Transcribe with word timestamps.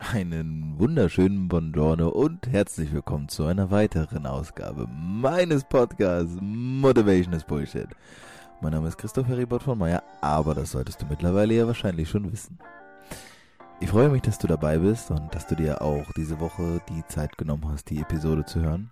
Einen 0.00 0.76
wunderschönen 0.76 1.46
Buongiorno 1.46 2.08
und 2.08 2.48
herzlich 2.48 2.92
willkommen 2.92 3.28
zu 3.28 3.46
einer 3.46 3.70
weiteren 3.70 4.26
Ausgabe 4.26 4.88
meines 4.88 5.62
Podcasts 5.62 6.36
Motivation 6.40 7.32
is 7.32 7.44
Bullshit. 7.44 7.86
Mein 8.60 8.72
Name 8.72 8.88
ist 8.88 8.98
Christoph 8.98 9.28
Heribert 9.28 9.62
von 9.62 9.78
Meyer, 9.78 10.02
aber 10.20 10.56
das 10.56 10.72
solltest 10.72 11.00
du 11.00 11.06
mittlerweile 11.06 11.54
ja 11.54 11.68
wahrscheinlich 11.68 12.10
schon 12.10 12.32
wissen. 12.32 12.58
Ich 13.80 13.90
freue 13.90 14.08
mich, 14.08 14.22
dass 14.22 14.38
du 14.38 14.48
dabei 14.48 14.78
bist 14.78 15.12
und 15.12 15.32
dass 15.32 15.46
du 15.46 15.54
dir 15.54 15.80
auch 15.80 16.10
diese 16.16 16.40
Woche 16.40 16.80
die 16.88 17.06
Zeit 17.06 17.38
genommen 17.38 17.68
hast, 17.68 17.88
die 17.88 18.00
Episode 18.00 18.44
zu 18.44 18.62
hören. 18.62 18.90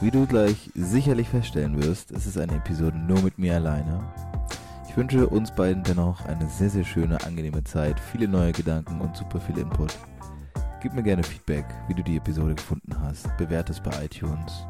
Wie 0.00 0.10
du 0.10 0.26
gleich 0.26 0.70
sicherlich 0.74 1.28
feststellen 1.28 1.80
wirst, 1.80 2.10
ist 2.10 2.26
es 2.26 2.36
eine 2.36 2.56
Episode 2.56 2.98
nur 2.98 3.22
mit 3.22 3.38
mir 3.38 3.54
alleine. 3.54 4.02
Ich 4.96 4.98
wünsche 4.98 5.28
uns 5.28 5.54
beiden 5.54 5.82
dennoch 5.82 6.24
eine 6.24 6.48
sehr, 6.48 6.70
sehr 6.70 6.82
schöne, 6.82 7.22
angenehme 7.22 7.62
Zeit, 7.62 8.00
viele 8.00 8.26
neue 8.26 8.52
Gedanken 8.52 8.98
und 9.02 9.14
super 9.14 9.38
viel 9.38 9.58
Input. 9.58 9.94
Gib 10.80 10.94
mir 10.94 11.02
gerne 11.02 11.22
Feedback, 11.22 11.66
wie 11.86 11.92
du 11.92 12.02
die 12.02 12.16
Episode 12.16 12.54
gefunden 12.54 12.98
hast, 12.98 13.28
bewerte 13.36 13.72
es 13.72 13.80
bei 13.82 14.06
iTunes 14.06 14.64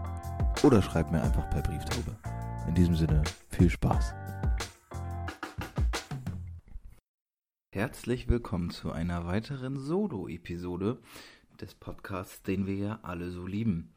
oder 0.65 0.83
schreib 0.83 1.13
mir 1.13 1.23
einfach 1.23 1.49
per 1.51 1.63
Brieftaube. 1.63 2.17
In 2.67 2.75
diesem 2.75 2.97
Sinne, 2.97 3.23
viel 3.51 3.71
Spaß. 3.71 4.15
Herzlich 7.71 8.27
willkommen 8.27 8.71
zu 8.71 8.91
einer 8.91 9.27
weiteren 9.27 9.79
Solo-Episode 9.79 10.99
des 11.61 11.77
Podcasts, 11.77 12.43
den 12.43 12.67
wir 12.67 12.75
ja 12.75 12.99
alle 13.03 13.31
so 13.31 13.47
lieben. 13.47 13.95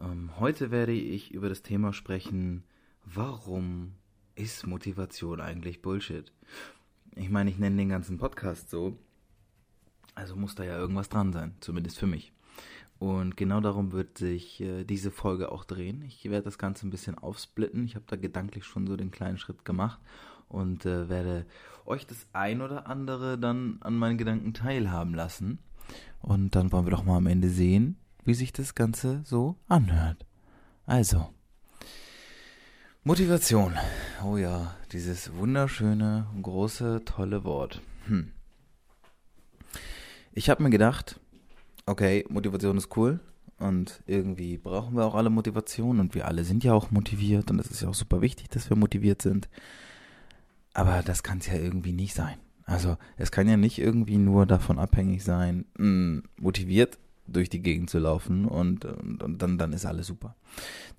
Ähm, 0.00 0.32
heute 0.40 0.72
werde 0.72 0.94
ich 0.94 1.30
über 1.30 1.48
das 1.48 1.62
Thema 1.62 1.92
sprechen, 1.92 2.64
warum 3.04 3.92
ist 4.40 4.66
Motivation 4.66 5.38
eigentlich 5.38 5.82
Bullshit? 5.82 6.32
Ich 7.14 7.28
meine, 7.28 7.50
ich 7.50 7.58
nenne 7.58 7.76
den 7.76 7.90
ganzen 7.90 8.16
Podcast 8.16 8.70
so, 8.70 8.96
also 10.14 10.34
muss 10.34 10.54
da 10.54 10.64
ja 10.64 10.78
irgendwas 10.78 11.10
dran 11.10 11.32
sein, 11.32 11.54
zumindest 11.60 11.98
für 11.98 12.06
mich. 12.06 12.32
Und 12.98 13.36
genau 13.36 13.60
darum 13.60 13.92
wird 13.92 14.16
sich 14.16 14.60
äh, 14.62 14.84
diese 14.84 15.10
Folge 15.10 15.52
auch 15.52 15.64
drehen. 15.64 16.02
Ich 16.02 16.24
werde 16.24 16.44
das 16.44 16.58
Ganze 16.58 16.86
ein 16.86 16.90
bisschen 16.90 17.16
aufsplitten. 17.18 17.84
Ich 17.84 17.96
habe 17.96 18.04
da 18.08 18.16
gedanklich 18.16 18.64
schon 18.64 18.86
so 18.86 18.96
den 18.96 19.10
kleinen 19.10 19.38
Schritt 19.38 19.64
gemacht 19.64 20.00
und 20.48 20.86
äh, 20.86 21.10
werde 21.10 21.44
euch 21.84 22.06
das 22.06 22.26
ein 22.32 22.62
oder 22.62 22.86
andere 22.86 23.38
dann 23.38 23.76
an 23.80 23.96
meinen 23.96 24.18
Gedanken 24.18 24.54
teilhaben 24.54 25.14
lassen. 25.14 25.58
Und 26.20 26.54
dann 26.54 26.72
wollen 26.72 26.86
wir 26.86 26.92
doch 26.92 27.04
mal 27.04 27.18
am 27.18 27.26
Ende 27.26 27.50
sehen, 27.50 27.96
wie 28.24 28.34
sich 28.34 28.52
das 28.52 28.74
Ganze 28.74 29.22
so 29.24 29.56
anhört. 29.68 30.24
Also, 30.86 31.28
Motivation. 33.02 33.76
Oh 34.22 34.36
ja, 34.36 34.76
dieses 34.92 35.34
wunderschöne, 35.34 36.26
große, 36.42 37.00
tolle 37.06 37.44
Wort. 37.44 37.80
Hm. 38.04 38.32
Ich 40.32 40.50
habe 40.50 40.62
mir 40.62 40.68
gedacht, 40.68 41.18
okay, 41.86 42.26
Motivation 42.28 42.76
ist 42.76 42.94
cool 42.98 43.20
und 43.58 44.02
irgendwie 44.04 44.58
brauchen 44.58 44.96
wir 44.96 45.06
auch 45.06 45.14
alle 45.14 45.30
Motivation 45.30 45.98
und 45.98 46.14
wir 46.14 46.28
alle 46.28 46.44
sind 46.44 46.62
ja 46.62 46.74
auch 46.74 46.90
motiviert 46.90 47.50
und 47.50 47.58
es 47.58 47.70
ist 47.70 47.80
ja 47.80 47.88
auch 47.88 47.94
super 47.94 48.20
wichtig, 48.20 48.50
dass 48.50 48.68
wir 48.68 48.76
motiviert 48.76 49.22
sind. 49.22 49.48
Aber 50.74 51.02
das 51.02 51.22
kann 51.22 51.38
es 51.38 51.46
ja 51.46 51.54
irgendwie 51.54 51.92
nicht 51.92 52.12
sein. 52.12 52.36
Also 52.66 52.98
es 53.16 53.32
kann 53.32 53.48
ja 53.48 53.56
nicht 53.56 53.78
irgendwie 53.78 54.18
nur 54.18 54.44
davon 54.44 54.78
abhängig 54.78 55.24
sein, 55.24 55.64
mh, 55.78 55.86
hm, 55.86 56.22
motiviert 56.38 56.98
durch 57.32 57.48
die 57.48 57.62
Gegend 57.62 57.90
zu 57.90 57.98
laufen 57.98 58.44
und, 58.44 58.84
und, 58.84 59.22
und 59.22 59.42
dann, 59.42 59.58
dann 59.58 59.72
ist 59.72 59.86
alles 59.86 60.06
super. 60.06 60.36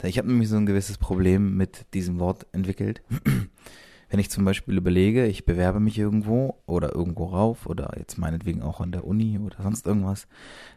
Ich 0.04 0.18
habe 0.18 0.28
nämlich 0.28 0.50
so 0.50 0.58
ein 0.58 0.66
gewisses 0.66 0.98
Problem 0.98 1.58
mit 1.58 1.86
diesem 1.94 2.20
Wort 2.20 2.48
entwickelt. 2.52 3.02
Wenn 4.10 4.20
ich 4.20 4.30
zum 4.30 4.44
Beispiel 4.44 4.76
überlege, 4.76 5.26
ich 5.26 5.46
bewerbe 5.46 5.80
mich 5.80 5.98
irgendwo 5.98 6.62
oder 6.66 6.94
irgendwo 6.94 7.28
rauf 7.28 7.66
oder 7.66 7.94
jetzt 7.98 8.18
meinetwegen 8.18 8.62
auch 8.62 8.82
an 8.82 8.92
der 8.92 9.06
Uni 9.06 9.40
oder 9.40 9.64
sonst 9.64 9.88
irgendwas, 9.88 10.28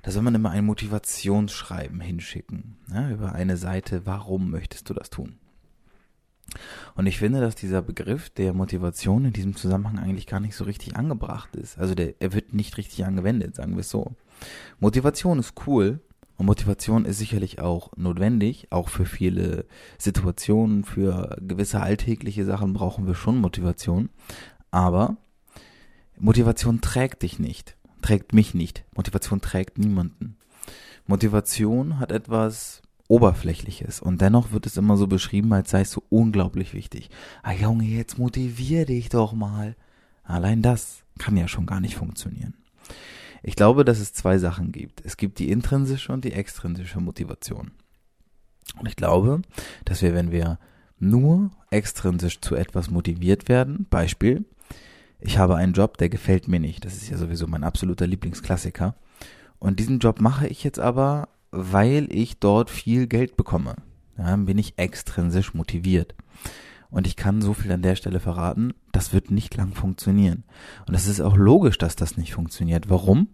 da 0.02 0.12
soll 0.12 0.22
man 0.22 0.36
immer 0.36 0.50
ein 0.50 0.64
Motivationsschreiben 0.64 2.00
hinschicken. 2.00 2.76
Ja, 2.92 3.10
über 3.10 3.32
eine 3.32 3.56
Seite, 3.56 4.02
warum 4.04 4.52
möchtest 4.52 4.88
du 4.88 4.94
das 4.94 5.10
tun? 5.10 5.38
Und 6.94 7.06
ich 7.06 7.18
finde, 7.18 7.40
dass 7.40 7.56
dieser 7.56 7.82
Begriff 7.82 8.30
der 8.30 8.52
Motivation 8.52 9.24
in 9.24 9.32
diesem 9.32 9.56
Zusammenhang 9.56 9.98
eigentlich 9.98 10.26
gar 10.26 10.40
nicht 10.40 10.54
so 10.54 10.64
richtig 10.64 10.96
angebracht 10.96 11.56
ist. 11.56 11.78
Also 11.78 11.94
der, 11.94 12.14
er 12.20 12.32
wird 12.32 12.54
nicht 12.54 12.76
richtig 12.76 13.04
angewendet, 13.04 13.56
sagen 13.56 13.72
wir 13.72 13.80
es 13.80 13.90
so. 13.90 14.12
Motivation 14.80 15.38
ist 15.38 15.54
cool 15.66 16.00
und 16.36 16.46
Motivation 16.46 17.04
ist 17.04 17.18
sicherlich 17.18 17.60
auch 17.60 17.96
notwendig. 17.96 18.68
Auch 18.70 18.88
für 18.88 19.04
viele 19.06 19.66
Situationen, 19.98 20.84
für 20.84 21.36
gewisse 21.40 21.80
alltägliche 21.80 22.44
Sachen 22.44 22.72
brauchen 22.72 23.06
wir 23.06 23.14
schon 23.14 23.38
Motivation. 23.38 24.10
Aber 24.70 25.16
Motivation 26.18 26.80
trägt 26.80 27.22
dich 27.22 27.38
nicht, 27.38 27.76
trägt 28.02 28.32
mich 28.32 28.54
nicht. 28.54 28.84
Motivation 28.96 29.40
trägt 29.40 29.78
niemanden. 29.78 30.36
Motivation 31.06 31.98
hat 31.98 32.12
etwas 32.12 32.82
Oberflächliches 33.08 34.00
und 34.00 34.20
dennoch 34.22 34.52
wird 34.52 34.64
es 34.66 34.78
immer 34.78 34.96
so 34.96 35.06
beschrieben, 35.06 35.52
als 35.52 35.70
sei 35.70 35.82
es 35.82 35.90
so 35.90 36.02
unglaublich 36.08 36.72
wichtig. 36.72 37.10
Ah 37.42 37.52
Junge, 37.52 37.84
jetzt 37.84 38.18
motivier 38.18 38.86
dich 38.86 39.10
doch 39.10 39.34
mal. 39.34 39.76
Allein 40.22 40.62
das 40.62 41.04
kann 41.18 41.36
ja 41.36 41.46
schon 41.46 41.66
gar 41.66 41.80
nicht 41.80 41.96
funktionieren. 41.96 42.54
Ich 43.46 43.56
glaube, 43.56 43.84
dass 43.84 44.00
es 44.00 44.14
zwei 44.14 44.38
Sachen 44.38 44.72
gibt. 44.72 45.02
Es 45.04 45.18
gibt 45.18 45.38
die 45.38 45.50
intrinsische 45.50 46.10
und 46.12 46.24
die 46.24 46.32
extrinsische 46.32 46.98
Motivation. 46.98 47.72
Und 48.80 48.88
ich 48.88 48.96
glaube, 48.96 49.42
dass 49.84 50.00
wir, 50.00 50.14
wenn 50.14 50.32
wir 50.32 50.58
nur 50.98 51.50
extrinsisch 51.70 52.40
zu 52.40 52.54
etwas 52.54 52.90
motiviert 52.90 53.50
werden, 53.50 53.86
Beispiel, 53.90 54.46
ich 55.20 55.36
habe 55.36 55.56
einen 55.56 55.74
Job, 55.74 55.98
der 55.98 56.08
gefällt 56.08 56.48
mir 56.48 56.58
nicht. 56.58 56.86
Das 56.86 56.94
ist 56.94 57.10
ja 57.10 57.18
sowieso 57.18 57.46
mein 57.46 57.64
absoluter 57.64 58.06
Lieblingsklassiker. 58.06 58.94
Und 59.58 59.78
diesen 59.78 59.98
Job 59.98 60.22
mache 60.22 60.48
ich 60.48 60.64
jetzt 60.64 60.78
aber, 60.78 61.28
weil 61.50 62.08
ich 62.10 62.38
dort 62.38 62.70
viel 62.70 63.06
Geld 63.06 63.36
bekomme. 63.36 63.76
Ja, 64.16 64.34
bin 64.36 64.56
ich 64.56 64.78
extrinsisch 64.78 65.52
motiviert. 65.52 66.14
Und 66.94 67.08
ich 67.08 67.16
kann 67.16 67.42
so 67.42 67.54
viel 67.54 67.72
an 67.72 67.82
der 67.82 67.96
Stelle 67.96 68.20
verraten, 68.20 68.72
das 68.92 69.12
wird 69.12 69.32
nicht 69.32 69.56
lang 69.56 69.74
funktionieren. 69.74 70.44
Und 70.86 70.94
es 70.94 71.08
ist 71.08 71.20
auch 71.20 71.36
logisch, 71.36 71.76
dass 71.76 71.96
das 71.96 72.16
nicht 72.16 72.32
funktioniert. 72.32 72.88
Warum? 72.88 73.30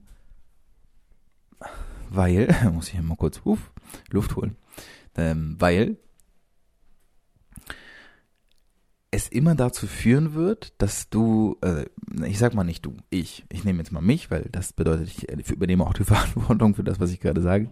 Weil, 2.09 2.49
muss 2.73 2.87
ich 2.87 2.95
hier 2.95 3.03
mal 3.03 3.19
kurz 3.19 3.43
uf, 3.45 3.71
Luft 4.09 4.35
holen, 4.35 4.57
ähm, 5.15 5.57
weil 5.59 5.99
es 9.11 9.29
immer 9.29 9.55
dazu 9.55 9.87
führen 9.87 10.33
wird, 10.33 10.73
dass 10.79 11.11
du, 11.11 11.59
äh, 11.61 11.85
ich 12.25 12.39
sag 12.39 12.55
mal 12.55 12.65
nicht 12.65 12.87
du, 12.87 12.97
ich, 13.11 13.45
ich 13.51 13.65
nehme 13.65 13.81
jetzt 13.81 13.93
mal 13.93 14.01
mich, 14.01 14.31
weil 14.31 14.49
das 14.51 14.73
bedeutet, 14.73 15.09
ich 15.09 15.51
übernehme 15.51 15.85
auch 15.85 15.93
die 15.93 16.05
Verantwortung 16.05 16.75
für 16.75 16.85
das, 16.85 16.99
was 16.99 17.11
ich 17.11 17.21
gerade 17.21 17.43
sage. 17.43 17.69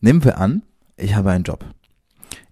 Nehmen 0.00 0.24
wir 0.24 0.38
an, 0.38 0.64
ich 0.96 1.14
habe 1.14 1.30
einen 1.30 1.44
Job 1.44 1.64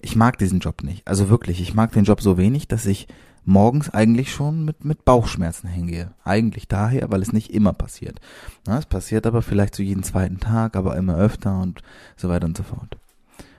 ich 0.02 0.16
mag 0.16 0.38
diesen 0.38 0.60
Job 0.60 0.82
nicht. 0.82 1.06
Also 1.06 1.28
wirklich, 1.28 1.60
ich 1.60 1.74
mag 1.74 1.92
den 1.92 2.04
Job 2.04 2.20
so 2.20 2.36
wenig, 2.36 2.68
dass 2.68 2.86
ich 2.86 3.06
morgens 3.44 3.90
eigentlich 3.90 4.32
schon 4.32 4.64
mit, 4.64 4.84
mit 4.84 5.04
Bauchschmerzen 5.04 5.68
hingehe. 5.68 6.12
Eigentlich 6.24 6.68
daher, 6.68 7.10
weil 7.10 7.22
es 7.22 7.32
nicht 7.32 7.52
immer 7.52 7.72
passiert. 7.72 8.20
Na, 8.66 8.78
es 8.78 8.86
passiert 8.86 9.26
aber 9.26 9.42
vielleicht 9.42 9.74
so 9.74 9.82
jeden 9.82 10.02
zweiten 10.02 10.40
Tag, 10.40 10.76
aber 10.76 10.96
immer 10.96 11.16
öfter 11.16 11.60
und 11.60 11.82
so 12.16 12.28
weiter 12.28 12.46
und 12.46 12.56
so 12.56 12.62
fort. 12.62 12.96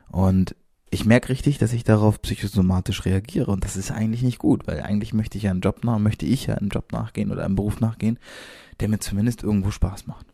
Und 0.10 0.56
ich 0.90 1.06
merke 1.06 1.30
richtig, 1.30 1.58
dass 1.58 1.74
ich 1.74 1.84
darauf 1.84 2.22
psychosomatisch 2.22 3.06
reagiere 3.06 3.50
und 3.50 3.66
das 3.66 3.76
ist 3.76 3.92
eigentlich 3.92 4.22
nicht 4.22 4.38
gut, 4.38 4.68
weil 4.68 4.82
eigentlich 4.82 5.14
möchte 5.14 5.38
ich 5.38 5.46
ja 5.46 5.52
einen 5.52 5.62
Job 5.62 5.84
nach, 5.84 5.98
möchte 5.98 6.26
ich 6.28 6.46
ja 6.46 6.56
einen 6.56 6.70
Job 6.70 6.92
nachgehen 6.92 7.32
oder 7.32 7.46
einen 7.46 7.56
Beruf 7.56 7.80
nachgehen, 7.80 8.20
der 8.80 8.90
mir 8.90 9.00
zumindest 9.00 9.42
irgendwo 9.42 9.72
Spaß 9.72 10.06
macht. 10.06 10.28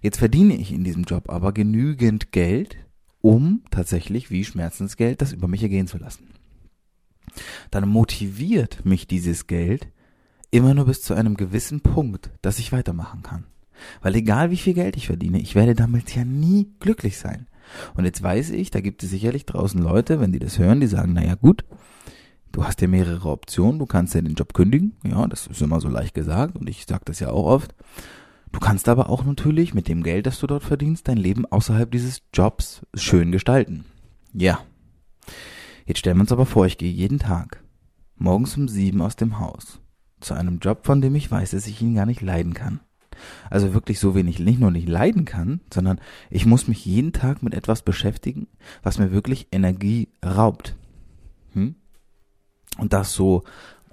Jetzt 0.00 0.18
verdiene 0.18 0.56
ich 0.56 0.72
in 0.72 0.82
diesem 0.82 1.04
Job 1.04 1.28
aber 1.28 1.52
genügend 1.52 2.32
Geld, 2.32 2.78
um 3.20 3.62
tatsächlich 3.70 4.30
wie 4.30 4.44
Schmerzensgeld 4.44 5.20
das 5.22 5.32
über 5.32 5.48
mich 5.48 5.62
ergehen 5.62 5.86
zu 5.86 5.98
lassen. 5.98 6.28
Dann 7.70 7.88
motiviert 7.88 8.84
mich 8.84 9.06
dieses 9.06 9.46
Geld 9.46 9.88
immer 10.50 10.74
nur 10.74 10.86
bis 10.86 11.02
zu 11.02 11.14
einem 11.14 11.36
gewissen 11.36 11.80
Punkt, 11.80 12.30
dass 12.42 12.58
ich 12.58 12.72
weitermachen 12.72 13.22
kann. 13.22 13.44
Weil 14.00 14.16
egal 14.16 14.50
wie 14.50 14.56
viel 14.56 14.74
Geld 14.74 14.96
ich 14.96 15.06
verdiene, 15.06 15.40
ich 15.40 15.54
werde 15.54 15.74
damit 15.74 16.14
ja 16.14 16.24
nie 16.24 16.72
glücklich 16.80 17.18
sein. 17.18 17.46
Und 17.94 18.04
jetzt 18.04 18.22
weiß 18.22 18.50
ich, 18.50 18.70
da 18.70 18.80
gibt 18.80 19.02
es 19.02 19.10
sicherlich 19.10 19.44
draußen 19.46 19.80
Leute, 19.80 20.20
wenn 20.20 20.32
die 20.32 20.38
das 20.38 20.58
hören, 20.58 20.80
die 20.80 20.86
sagen, 20.86 21.12
naja 21.12 21.34
gut, 21.34 21.64
du 22.50 22.64
hast 22.64 22.80
ja 22.80 22.88
mehrere 22.88 23.28
Optionen, 23.28 23.78
du 23.78 23.86
kannst 23.86 24.14
ja 24.14 24.22
den 24.22 24.34
Job 24.34 24.54
kündigen, 24.54 24.96
ja, 25.04 25.26
das 25.26 25.46
ist 25.46 25.60
immer 25.60 25.80
so 25.80 25.88
leicht 25.88 26.14
gesagt 26.14 26.56
und 26.56 26.68
ich 26.68 26.86
sage 26.86 27.02
das 27.04 27.20
ja 27.20 27.30
auch 27.30 27.44
oft. 27.44 27.74
Du 28.52 28.60
kannst 28.60 28.88
aber 28.88 29.10
auch 29.10 29.24
natürlich 29.24 29.74
mit 29.74 29.88
dem 29.88 30.02
Geld, 30.02 30.26
das 30.26 30.38
du 30.40 30.46
dort 30.46 30.62
verdienst, 30.62 31.08
dein 31.08 31.18
Leben 31.18 31.46
außerhalb 31.46 31.90
dieses 31.90 32.22
Jobs 32.32 32.86
schön 32.94 33.32
gestalten. 33.32 33.84
Ja. 34.32 34.60
Jetzt 35.86 35.98
stellen 35.98 36.16
wir 36.16 36.22
uns 36.22 36.32
aber 36.32 36.46
vor, 36.46 36.66
ich 36.66 36.78
gehe 36.78 36.92
jeden 36.92 37.18
Tag 37.18 37.62
morgens 38.16 38.56
um 38.56 38.68
sieben 38.68 39.00
aus 39.00 39.16
dem 39.16 39.38
Haus 39.38 39.80
zu 40.20 40.34
einem 40.34 40.58
Job, 40.58 40.84
von 40.84 41.00
dem 41.00 41.14
ich 41.14 41.30
weiß, 41.30 41.52
dass 41.52 41.66
ich 41.66 41.80
ihn 41.80 41.94
gar 41.94 42.06
nicht 42.06 42.20
leiden 42.20 42.54
kann. 42.54 42.80
Also 43.50 43.74
wirklich 43.74 43.98
so 43.98 44.14
wenig 44.14 44.38
nicht 44.38 44.60
nur 44.60 44.70
nicht 44.70 44.88
leiden 44.88 45.24
kann, 45.24 45.60
sondern 45.72 46.00
ich 46.30 46.46
muss 46.46 46.68
mich 46.68 46.84
jeden 46.84 47.12
Tag 47.12 47.42
mit 47.42 47.54
etwas 47.54 47.82
beschäftigen, 47.82 48.46
was 48.82 48.98
mir 48.98 49.12
wirklich 49.12 49.48
Energie 49.50 50.08
raubt. 50.24 50.76
Hm? 51.52 51.74
Und 52.78 52.92
das 52.92 53.12
so 53.12 53.44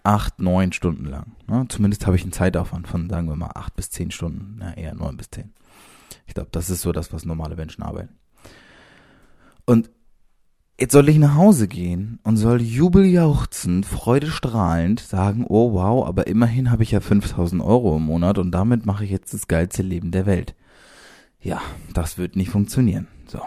acht, 0.06 0.40
neun 0.40 0.72
Stunden 0.72 1.06
lang. 1.06 1.36
Ne? 1.48 1.66
Zumindest 1.70 2.06
habe 2.06 2.16
ich 2.16 2.24
einen 2.24 2.32
Zeitaufwand 2.32 2.88
von, 2.88 3.10
sagen 3.10 3.28
wir 3.28 3.36
mal, 3.36 3.52
acht 3.56 3.76
bis 3.76 3.90
zehn 3.90 4.12
Stunden. 4.12 4.60
Ja, 4.62 4.74
eher 4.74 4.96
neun 4.96 5.18
bis 5.18 5.30
zehn. 5.30 5.52
Ich 6.28 6.34
glaube, 6.34 6.50
das 6.52 6.70
ist 6.70 6.82
so 6.82 6.92
das, 6.92 7.14
was 7.14 7.26
normale 7.26 7.56
Menschen 7.56 7.84
arbeiten. 7.84 8.16
Und 9.66 9.90
jetzt 10.80 10.92
soll 10.92 11.10
ich 11.10 11.18
nach 11.18 11.36
Hause 11.36 11.68
gehen 11.68 12.20
und 12.24 12.38
soll 12.38 12.62
jubeljauchzend, 12.62 13.86
freudestrahlend 13.86 15.00
sagen, 15.00 15.46
oh 15.48 15.74
wow, 15.74 16.06
aber 16.08 16.28
immerhin 16.28 16.72
habe 16.72 16.84
ich 16.84 16.92
ja 16.92 17.00
5000 17.00 17.62
Euro 17.62 17.98
im 17.98 18.04
Monat 18.04 18.38
und 18.38 18.52
damit 18.52 18.86
mache 18.86 19.06
ich 19.06 19.12
jetzt 19.12 19.34
das 19.34 19.48
geilste 19.48 19.84
Leben 19.84 20.12
der 20.12 20.26
Welt. 20.26 20.56
Ja, 21.42 21.62
das 21.94 22.18
wird 22.18 22.36
nicht 22.36 22.50
funktionieren. 22.50 23.08
So. 23.28 23.42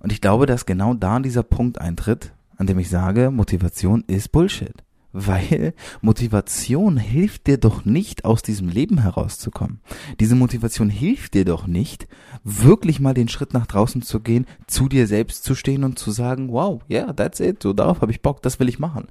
Und 0.00 0.12
ich 0.12 0.20
glaube, 0.20 0.46
dass 0.46 0.66
genau 0.66 0.94
da 0.94 1.18
dieser 1.18 1.42
Punkt 1.42 1.80
eintritt, 1.80 2.32
an 2.56 2.66
dem 2.66 2.78
ich 2.78 2.90
sage, 2.90 3.30
Motivation 3.30 4.04
ist 4.06 4.32
Bullshit. 4.32 4.74
Weil 5.12 5.74
Motivation 6.00 6.96
hilft 6.96 7.46
dir 7.46 7.58
doch 7.58 7.84
nicht, 7.84 8.24
aus 8.24 8.42
diesem 8.42 8.68
Leben 8.68 8.98
herauszukommen. 8.98 9.80
Diese 10.20 10.34
Motivation 10.34 10.88
hilft 10.88 11.34
dir 11.34 11.44
doch 11.44 11.66
nicht, 11.66 12.08
wirklich 12.44 13.00
mal 13.00 13.14
den 13.14 13.28
Schritt 13.28 13.52
nach 13.52 13.66
draußen 13.66 14.02
zu 14.02 14.20
gehen, 14.20 14.46
zu 14.66 14.88
dir 14.88 15.06
selbst 15.06 15.44
zu 15.44 15.54
stehen 15.54 15.84
und 15.84 15.98
zu 15.98 16.10
sagen, 16.10 16.50
wow, 16.50 16.82
yeah, 16.88 17.12
that's 17.12 17.40
it, 17.40 17.62
so 17.62 17.72
darauf 17.72 18.00
habe 18.00 18.12
ich 18.12 18.22
Bock, 18.22 18.42
das 18.42 18.58
will 18.58 18.68
ich 18.68 18.78
machen. 18.78 19.08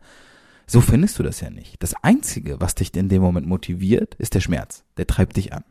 So 0.66 0.80
findest 0.80 1.20
du 1.20 1.24
das 1.24 1.42
ja 1.42 1.50
nicht. 1.50 1.84
Das 1.84 1.94
Einzige, 2.02 2.62
was 2.62 2.76
dich 2.76 2.96
in 2.96 3.10
dem 3.10 3.22
Moment 3.22 3.46
motiviert, 3.46 4.16
ist 4.16 4.36
der 4.36 4.40
Schmerz. 4.40 4.84
Der 4.98 5.06
treibt 5.06 5.36
dich 5.36 5.54
an. 5.54 5.64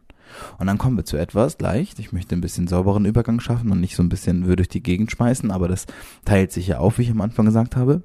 Und 0.58 0.66
dann 0.66 0.78
kommen 0.78 0.96
wir 0.96 1.04
zu 1.04 1.16
etwas 1.16 1.58
leicht. 1.58 1.98
Ich 1.98 2.12
möchte 2.12 2.34
ein 2.34 2.40
bisschen 2.40 2.68
sauberen 2.68 3.04
Übergang 3.04 3.40
schaffen 3.40 3.70
und 3.72 3.80
nicht 3.80 3.96
so 3.96 4.02
ein 4.02 4.08
bisschen 4.08 4.44
würde 4.44 4.56
durch 4.56 4.68
die 4.68 4.82
Gegend 4.82 5.10
schmeißen, 5.10 5.50
aber 5.50 5.68
das 5.68 5.86
teilt 6.24 6.52
sich 6.52 6.68
ja 6.68 6.78
auf, 6.78 6.98
wie 6.98 7.02
ich 7.02 7.10
am 7.10 7.20
Anfang 7.20 7.46
gesagt 7.46 7.76
habe. 7.76 8.02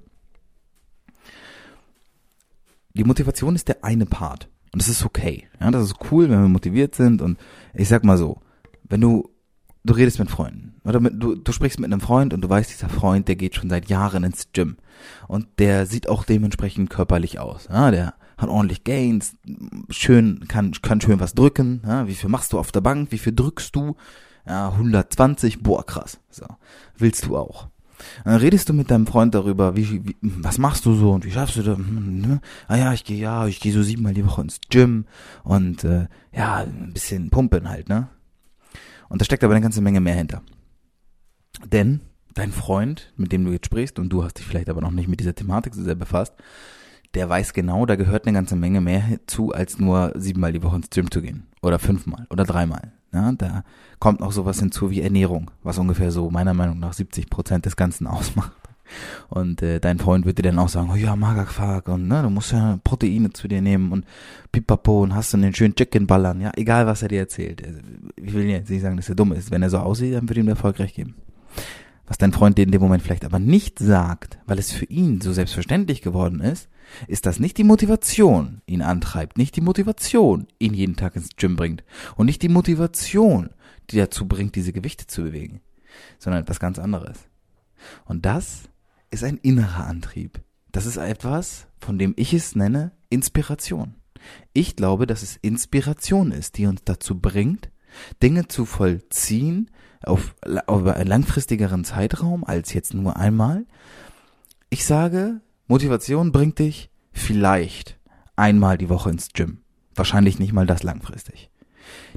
Die 2.96 3.04
Motivation 3.04 3.56
ist 3.56 3.68
der 3.68 3.84
eine 3.84 4.06
Part. 4.06 4.50
Und 4.74 4.82
das 4.82 4.90
ist 4.90 5.06
okay. 5.06 5.48
Ja, 5.60 5.72
das 5.72 5.86
ist 5.86 5.96
cool, 6.12 6.30
wenn 6.30 6.42
wir 6.42 6.48
motiviert 6.48 6.96
sind. 6.96 7.22
Und 7.22 7.38
ich 7.74 7.88
sag 7.88 8.04
mal 8.04 8.18
so, 8.18 8.42
wenn 8.84 9.02
du, 9.02 9.30
du 9.84 9.94
redest 9.94 10.20
mit 10.20 10.30
Freunden 10.32 10.82
oder 10.84 11.00
mit, 11.00 11.14
du, 11.22 11.36
du 11.36 11.52
sprichst 11.52 11.80
mit 11.80 11.92
einem 11.92 12.02
Freund 12.02 12.34
und 12.34 12.42
du 12.42 12.50
weißt, 12.50 12.70
dieser 12.70 12.90
Freund, 12.90 13.28
der 13.28 13.36
geht 13.36 13.56
schon 13.56 13.70
seit 13.70 13.90
Jahren 13.90 14.24
ins 14.24 14.52
Gym. 14.54 14.78
Und 15.28 15.48
der 15.60 15.86
sieht 15.86 16.10
auch 16.10 16.24
dementsprechend 16.24 16.90
körperlich 16.90 17.40
aus. 17.40 17.68
Ja, 17.72 17.92
der 17.92 18.16
hat 18.38 18.50
ordentlich 18.50 18.84
Gains, 18.84 19.36
schön, 19.90 20.46
kann, 20.48 20.72
kann 20.82 21.02
schön 21.02 21.20
was 21.20 21.34
drücken. 21.34 21.82
Ja, 21.86 22.08
wie 22.08 22.16
viel 22.16 22.30
machst 22.30 22.54
du 22.54 22.60
auf 22.60 22.72
der 22.72 22.82
Bank? 22.82 23.12
Wie 23.12 23.18
viel 23.18 23.34
drückst 23.34 23.76
du? 23.76 23.96
Ja, 24.48 24.70
120, 24.70 25.64
boah, 25.64 25.86
krass. 25.86 26.20
So. 26.30 26.46
Willst 26.98 27.26
du 27.26 27.38
auch. 27.38 27.70
Dann 28.24 28.36
redest 28.36 28.70
du 28.70 28.74
mit 28.74 28.92
deinem 28.92 29.08
Freund 29.08 29.36
darüber, 29.36 29.76
wie, 29.76 30.06
wie 30.06 30.16
was 30.22 30.58
machst 30.58 30.86
du 30.86 30.96
so 30.96 31.12
und 31.12 31.26
wie 31.26 31.32
schaffst 31.32 31.58
du 31.58 31.64
das? 31.64 31.78
Ne? 31.78 32.42
Ah 32.68 32.78
ja, 32.78 32.94
ich 32.94 33.04
gehe 33.04 33.18
ja, 33.18 33.48
ich 33.48 33.60
gehe 33.60 33.74
so 33.74 33.84
siebenmal 33.84 34.14
die 34.14 34.26
Woche 34.26 34.42
ins 34.42 34.60
Gym 34.70 35.06
und 35.44 35.84
äh, 35.84 36.08
ja, 36.34 36.58
ein 36.58 36.92
bisschen 36.94 37.30
pumpen 37.30 37.70
halt, 37.70 37.90
ne? 37.90 38.10
Und 39.08 39.22
da 39.22 39.26
steckt 39.26 39.44
aber 39.44 39.54
eine 39.54 39.62
ganze 39.62 39.82
Menge 39.82 40.02
mehr 40.02 40.16
hinter. 40.16 40.42
Denn 41.72 42.02
dein 42.34 42.52
Freund, 42.52 43.14
mit 43.16 43.32
dem 43.32 43.46
du 43.46 43.52
jetzt 43.52 43.68
sprichst, 43.68 44.00
und 44.00 44.10
du 44.10 44.24
hast 44.24 44.40
dich 44.40 44.46
vielleicht 44.46 44.70
aber 44.70 44.82
noch 44.82 44.92
nicht 44.92 45.08
mit 45.08 45.20
dieser 45.20 45.36
Thematik 45.36 45.74
so 45.74 45.84
sehr 45.84 45.96
befasst, 45.96 46.34
der 47.14 47.30
weiß 47.30 47.54
genau, 47.54 47.86
da 47.86 47.96
gehört 47.96 48.26
eine 48.26 48.34
ganze 48.34 48.56
Menge 48.56 48.82
mehr 48.82 49.20
zu, 49.26 49.54
als 49.54 49.80
nur 49.80 50.12
siebenmal 50.16 50.52
die 50.52 50.62
Woche 50.62 50.76
ins 50.76 50.90
Gym 50.90 51.10
zu 51.10 51.22
gehen. 51.22 51.48
Oder 51.62 51.80
fünfmal 51.80 52.28
oder 52.30 52.44
dreimal. 52.44 52.92
Ja, 53.16 53.32
da 53.32 53.64
kommt 54.00 54.20
noch 54.20 54.32
sowas 54.32 54.60
hinzu 54.60 54.92
wie 54.92 55.02
Ernährung, 55.02 55.52
was 55.64 55.78
ungefähr 55.78 56.12
so 56.12 56.30
meiner 56.30 56.54
Meinung 56.54 56.80
nach 56.80 56.94
70 56.94 57.30
Prozent 57.30 57.66
des 57.66 57.76
Ganzen 57.76 58.08
ausmacht. 58.08 58.52
Und 59.30 59.64
äh, 59.64 59.80
dein 59.80 59.98
Freund 59.98 60.26
wird 60.26 60.38
dir 60.38 60.44
dann 60.44 60.60
auch 60.60 60.70
sagen, 60.70 60.90
oh 60.92 60.96
ja, 60.96 61.16
Magerquark 61.16 61.88
und 61.88 62.08
ne, 62.08 62.22
du 62.22 62.30
musst 62.30 62.52
ja 62.52 62.80
Proteine 62.84 63.32
zu 63.34 63.48
dir 63.48 63.62
nehmen 63.62 63.92
und 63.92 64.06
pipapo 64.52 65.02
und 65.02 65.16
hast 65.16 65.34
du 65.34 65.38
den 65.38 65.56
schönen 65.56 65.76
Chicken 65.76 66.06
ballern, 66.06 66.40
ja, 66.40 66.52
egal 66.56 66.86
was 66.86 67.02
er 67.02 67.08
dir 67.08 67.22
erzählt. 67.22 67.66
Also, 67.66 67.80
ich 68.16 68.34
will 68.34 68.46
jetzt 68.46 68.70
nicht 68.70 68.82
sagen, 68.82 68.98
dass 68.98 69.10
er 69.10 69.16
dumm 69.16 69.32
ist. 69.32 69.50
Wenn 69.50 69.64
er 69.64 69.72
so 69.72 69.80
aussieht, 69.80 70.14
dann 70.14 70.30
wird 70.30 70.38
ihm 70.38 70.46
der 70.46 70.56
Erfolg 70.56 70.78
recht 70.78 70.96
geben. 70.96 71.16
Was 72.08 72.18
dein 72.18 72.34
Freund 72.34 72.58
dir 72.58 72.64
in 72.64 72.72
dem 72.72 72.82
Moment 72.82 73.02
vielleicht 73.02 73.26
aber 73.26 73.40
nicht 73.40 73.80
sagt, 73.80 74.38
weil 74.46 74.60
es 74.60 74.72
für 74.72 74.86
ihn 74.86 75.22
so 75.22 75.34
selbstverständlich 75.34 76.02
geworden 76.02 76.40
ist, 76.40 76.70
ist 77.08 77.26
das 77.26 77.40
nicht 77.40 77.58
die 77.58 77.64
Motivation 77.64 78.62
ihn 78.68 78.84
antreibt, 78.84 79.38
nicht 79.38 79.56
die 79.56 79.62
Motivation 79.62 80.48
ihn 80.60 80.74
jeden 80.74 80.96
Tag 80.96 81.16
ins 81.16 81.36
Gym 81.36 81.56
bringt 81.56 81.84
und 82.16 82.28
nicht 82.28 82.44
die 82.44 82.50
Motivation, 82.50 83.50
die 83.90 83.98
dazu 83.98 84.28
bringt, 84.28 84.56
diese 84.56 84.74
Gewichte 84.74 85.08
zu 85.08 85.24
bewegen, 85.24 85.62
sondern 86.20 86.44
etwas 86.44 86.60
ganz 86.60 86.78
anderes. 86.78 87.18
Und 88.06 88.26
das 88.26 88.70
ist 89.10 89.24
ein 89.24 89.38
innerer 89.38 89.86
Antrieb. 89.86 90.42
Das 90.72 90.86
ist 90.86 90.98
etwas, 90.98 91.68
von 91.80 91.98
dem 91.98 92.14
ich 92.18 92.34
es 92.34 92.56
nenne, 92.56 92.92
Inspiration. 93.10 93.96
Ich 94.54 94.76
glaube, 94.76 95.08
dass 95.08 95.24
es 95.24 95.38
Inspiration 95.38 96.32
ist, 96.32 96.58
die 96.58 96.66
uns 96.66 96.82
dazu 96.84 97.20
bringt, 97.20 97.70
Dinge 98.22 98.48
zu 98.48 98.66
vollziehen 98.66 99.72
auf, 100.04 100.36
auf 100.68 100.84
langfristigeren 101.04 101.84
Zeitraum 101.84 102.44
als 102.44 102.74
jetzt 102.74 102.94
nur 102.94 103.18
einmal. 103.18 103.66
Ich 104.70 104.86
sage, 104.86 105.42
Motivation 105.68 106.32
bringt 106.32 106.60
dich 106.60 106.90
vielleicht 107.12 107.98
einmal 108.36 108.78
die 108.78 108.90
Woche 108.90 109.10
ins 109.10 109.30
Gym. 109.34 109.60
Wahrscheinlich 109.96 110.40
nicht 110.40 110.54
mal 110.54 110.66
das 110.66 110.84
langfristig. 110.84 111.50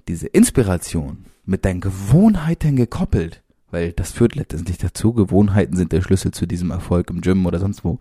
Diese 0.08 0.26
Inspiration 0.26 1.26
mit 1.44 1.64
deinen 1.64 1.80
Gewohnheiten 1.80 2.76
gekoppelt, 2.76 3.42
weil 3.70 3.92
das 3.92 4.12
führt 4.12 4.34
letztendlich 4.34 4.78
dazu, 4.78 5.12
Gewohnheiten 5.12 5.76
sind 5.76 5.92
der 5.92 6.02
Schlüssel 6.02 6.32
zu 6.32 6.46
diesem 6.46 6.70
Erfolg 6.70 7.10
im 7.10 7.20
Gym 7.20 7.46
oder 7.46 7.58
sonst 7.58 7.84
wo. 7.84 7.98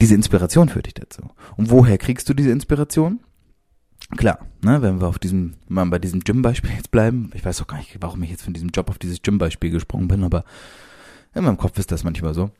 Diese 0.00 0.14
Inspiration 0.14 0.68
führt 0.68 0.86
dich 0.86 0.94
dazu. 0.94 1.22
Und 1.56 1.70
woher 1.70 1.98
kriegst 1.98 2.28
du 2.28 2.34
diese 2.34 2.50
Inspiration? 2.50 3.20
Klar, 4.16 4.40
ne, 4.62 4.82
wenn 4.82 5.00
wir 5.00 5.08
auf 5.08 5.18
diesem, 5.18 5.54
mal 5.68 5.84
bei 5.86 5.98
diesem 5.98 6.20
Gym-Beispiel 6.20 6.72
jetzt 6.72 6.90
bleiben, 6.90 7.30
ich 7.34 7.44
weiß 7.44 7.62
auch 7.62 7.66
gar 7.66 7.78
nicht, 7.78 7.96
warum 8.00 8.22
ich 8.22 8.30
jetzt 8.30 8.42
von 8.42 8.52
diesem 8.52 8.70
Job 8.70 8.90
auf 8.90 8.98
dieses 8.98 9.22
Gym-Beispiel 9.22 9.70
gesprungen 9.70 10.08
bin, 10.08 10.24
aber 10.24 10.44
in 11.34 11.44
meinem 11.44 11.56
Kopf 11.56 11.78
ist 11.78 11.92
das 11.92 12.02
manchmal 12.02 12.34
so. 12.34 12.50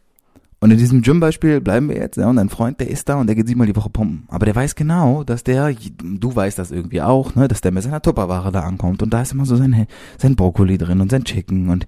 Und 0.62 0.70
in 0.70 0.78
diesem 0.78 1.00
Gym-Beispiel 1.00 1.62
bleiben 1.62 1.88
wir 1.88 1.96
jetzt, 1.96 2.18
ja, 2.18 2.28
und 2.28 2.36
dein 2.36 2.50
Freund, 2.50 2.80
der 2.80 2.90
ist 2.90 3.08
da 3.08 3.16
und 3.16 3.26
der 3.26 3.34
geht 3.34 3.48
siebenmal 3.48 3.66
die 3.66 3.76
Woche 3.76 3.88
pumpen. 3.88 4.24
Aber 4.28 4.44
der 4.44 4.54
weiß 4.54 4.74
genau, 4.74 5.24
dass 5.24 5.42
der, 5.42 5.72
du 5.72 6.36
weißt 6.36 6.58
das 6.58 6.70
irgendwie 6.70 7.00
auch, 7.00 7.34
ne, 7.34 7.48
dass 7.48 7.62
der 7.62 7.72
mit 7.72 7.82
seiner 7.82 8.02
Tupperware 8.02 8.52
da 8.52 8.60
ankommt 8.60 9.02
und 9.02 9.12
da 9.12 9.22
ist 9.22 9.32
immer 9.32 9.46
so 9.46 9.56
sein, 9.56 9.86
sein 10.18 10.36
Brokkoli 10.36 10.76
drin 10.76 11.00
und 11.00 11.10
sein 11.10 11.24
Chicken 11.24 11.70
und 11.70 11.86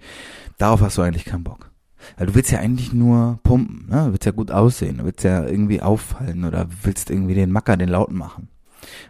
darauf 0.56 0.80
hast 0.80 0.96
du 0.96 1.02
eigentlich 1.02 1.26
keinen 1.26 1.44
Bock. 1.44 1.70
Weil 2.16 2.28
du 2.28 2.34
willst 2.34 2.50
ja 2.50 2.60
eigentlich 2.60 2.94
nur 2.94 3.38
pumpen, 3.42 3.88
ne, 3.90 4.06
du 4.06 4.12
willst 4.12 4.24
ja 4.24 4.32
gut 4.32 4.50
aussehen, 4.50 4.98
du 4.98 5.04
willst 5.04 5.22
ja 5.22 5.46
irgendwie 5.46 5.82
auffallen 5.82 6.44
oder 6.44 6.66
willst 6.82 7.10
irgendwie 7.10 7.34
den 7.34 7.52
Macker, 7.52 7.76
den 7.76 7.90
Lauten 7.90 8.16
machen. 8.16 8.48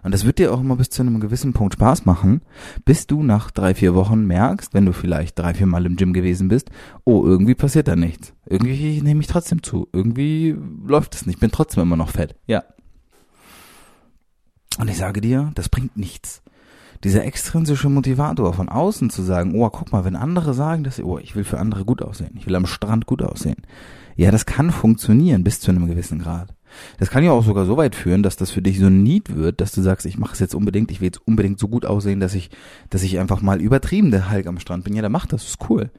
Und 0.02 0.12
das 0.12 0.24
wird 0.24 0.38
dir 0.38 0.52
auch 0.52 0.60
immer 0.60 0.76
bis 0.76 0.90
zu 0.90 1.02
einem 1.02 1.20
gewissen 1.20 1.52
Punkt 1.52 1.74
Spaß 1.74 2.04
machen, 2.04 2.42
bis 2.84 3.06
du 3.06 3.22
nach 3.22 3.50
drei, 3.50 3.74
vier 3.74 3.94
Wochen 3.94 4.26
merkst, 4.26 4.74
wenn 4.74 4.86
du 4.86 4.92
vielleicht 4.92 5.38
drei, 5.38 5.54
vier 5.54 5.66
Mal 5.66 5.86
im 5.86 5.96
Gym 5.96 6.12
gewesen 6.12 6.48
bist, 6.48 6.70
oh, 7.04 7.24
irgendwie 7.24 7.54
passiert 7.54 7.88
da 7.88 7.96
nichts. 7.96 8.34
Irgendwie 8.46 9.00
nehme 9.00 9.20
ich 9.20 9.26
trotzdem 9.26 9.62
zu. 9.62 9.88
Irgendwie 9.92 10.56
läuft 10.86 11.14
es 11.14 11.26
nicht. 11.26 11.40
Bin 11.40 11.50
trotzdem 11.50 11.82
immer 11.82 11.96
noch 11.96 12.10
fett. 12.10 12.36
Ja. 12.46 12.64
Und 14.78 14.88
ich 14.88 14.96
sage 14.96 15.20
dir, 15.20 15.50
das 15.54 15.68
bringt 15.68 15.96
nichts. 15.96 16.42
Dieser 17.04 17.24
extrinsische 17.24 17.88
Motivator 17.88 18.52
von 18.54 18.68
außen 18.68 19.10
zu 19.10 19.22
sagen, 19.22 19.54
oh, 19.54 19.68
guck 19.70 19.90
mal, 19.92 20.04
wenn 20.04 20.14
andere 20.14 20.54
sagen, 20.54 20.84
dass, 20.84 21.00
oh, 21.00 21.18
ich 21.18 21.34
will 21.34 21.44
für 21.44 21.58
andere 21.58 21.84
gut 21.84 22.00
aussehen, 22.00 22.36
ich 22.38 22.46
will 22.46 22.54
am 22.54 22.66
Strand 22.66 23.06
gut 23.06 23.22
aussehen. 23.22 23.62
Ja, 24.14 24.30
das 24.30 24.46
kann 24.46 24.70
funktionieren 24.70 25.42
bis 25.42 25.60
zu 25.60 25.70
einem 25.70 25.88
gewissen 25.88 26.20
Grad. 26.20 26.54
Das 26.98 27.10
kann 27.10 27.24
ja 27.24 27.32
auch 27.32 27.44
sogar 27.44 27.66
so 27.66 27.76
weit 27.76 27.94
führen, 27.94 28.22
dass 28.22 28.36
das 28.36 28.50
für 28.50 28.62
dich 28.62 28.78
so 28.78 28.86
ein 28.86 29.02
Need 29.02 29.34
wird, 29.34 29.60
dass 29.60 29.72
du 29.72 29.82
sagst, 29.82 30.06
ich 30.06 30.18
mache 30.18 30.34
es 30.34 30.38
jetzt 30.38 30.54
unbedingt, 30.54 30.90
ich 30.90 31.00
will 31.00 31.06
jetzt 31.06 31.26
unbedingt 31.26 31.58
so 31.58 31.68
gut 31.68 31.86
aussehen, 31.86 32.20
dass 32.20 32.34
ich, 32.34 32.50
dass 32.90 33.02
ich 33.02 33.18
einfach 33.18 33.42
mal 33.42 33.60
übertrieben 33.60 34.10
der 34.10 34.30
Hulk 34.30 34.46
am 34.46 34.58
Strand 34.58 34.84
bin. 34.84 34.94
Ja, 34.94 35.02
dann 35.02 35.12
mach 35.12 35.26
das, 35.26 35.46
ist 35.46 35.70
cool. 35.70 35.90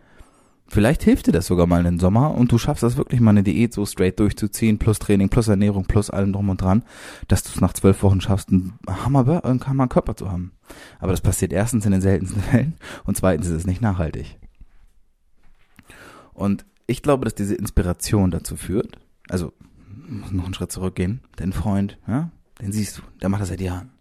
Vielleicht 0.67 1.03
hilft 1.03 1.27
dir 1.27 1.33
das 1.33 1.45
sogar 1.45 1.67
mal 1.67 1.79
in 1.79 1.85
den 1.85 1.99
Sommer 1.99 2.33
und 2.33 2.51
du 2.51 2.57
schaffst 2.57 2.83
das 2.83 2.97
wirklich 2.97 3.19
mal 3.19 3.31
eine 3.31 3.43
Diät 3.43 3.73
so 3.73 3.85
straight 3.85 4.19
durchzuziehen, 4.19 4.79
plus 4.79 4.97
Training, 4.97 5.29
plus 5.29 5.47
Ernährung, 5.47 5.85
plus 5.85 6.09
allem 6.09 6.33
drum 6.33 6.49
und 6.49 6.61
dran, 6.61 6.83
dass 7.27 7.43
du 7.43 7.49
es 7.53 7.61
nach 7.61 7.73
zwölf 7.73 8.01
Wochen 8.01 8.21
schaffst, 8.21 8.49
einen 8.49 8.73
Hammer, 8.87 9.45
einen 9.45 9.65
Hammer 9.65 9.87
Körper 9.87 10.15
zu 10.15 10.31
haben. 10.31 10.53
Aber 10.99 11.11
das 11.11 11.21
passiert 11.21 11.53
erstens 11.53 11.85
in 11.85 11.91
den 11.91 12.01
seltensten 12.01 12.41
Fällen 12.51 12.73
und 13.03 13.17
zweitens 13.17 13.47
ist 13.47 13.53
es 13.53 13.67
nicht 13.67 13.81
nachhaltig. 13.81 14.39
Und 16.33 16.65
ich 16.87 17.01
glaube, 17.03 17.25
dass 17.25 17.35
diese 17.35 17.55
Inspiration 17.55 18.31
dazu 18.31 18.55
führt, 18.55 18.97
also 19.29 19.53
muss 20.07 20.31
noch 20.31 20.45
einen 20.45 20.53
Schritt 20.53 20.71
zurückgehen, 20.71 21.21
dein 21.35 21.53
Freund, 21.53 21.97
ja, 22.07 22.31
den 22.61 22.71
siehst 22.71 22.97
du, 22.97 23.01
der 23.21 23.29
macht 23.29 23.41
das 23.41 23.49
seit 23.49 23.61
Jahren. 23.61 23.91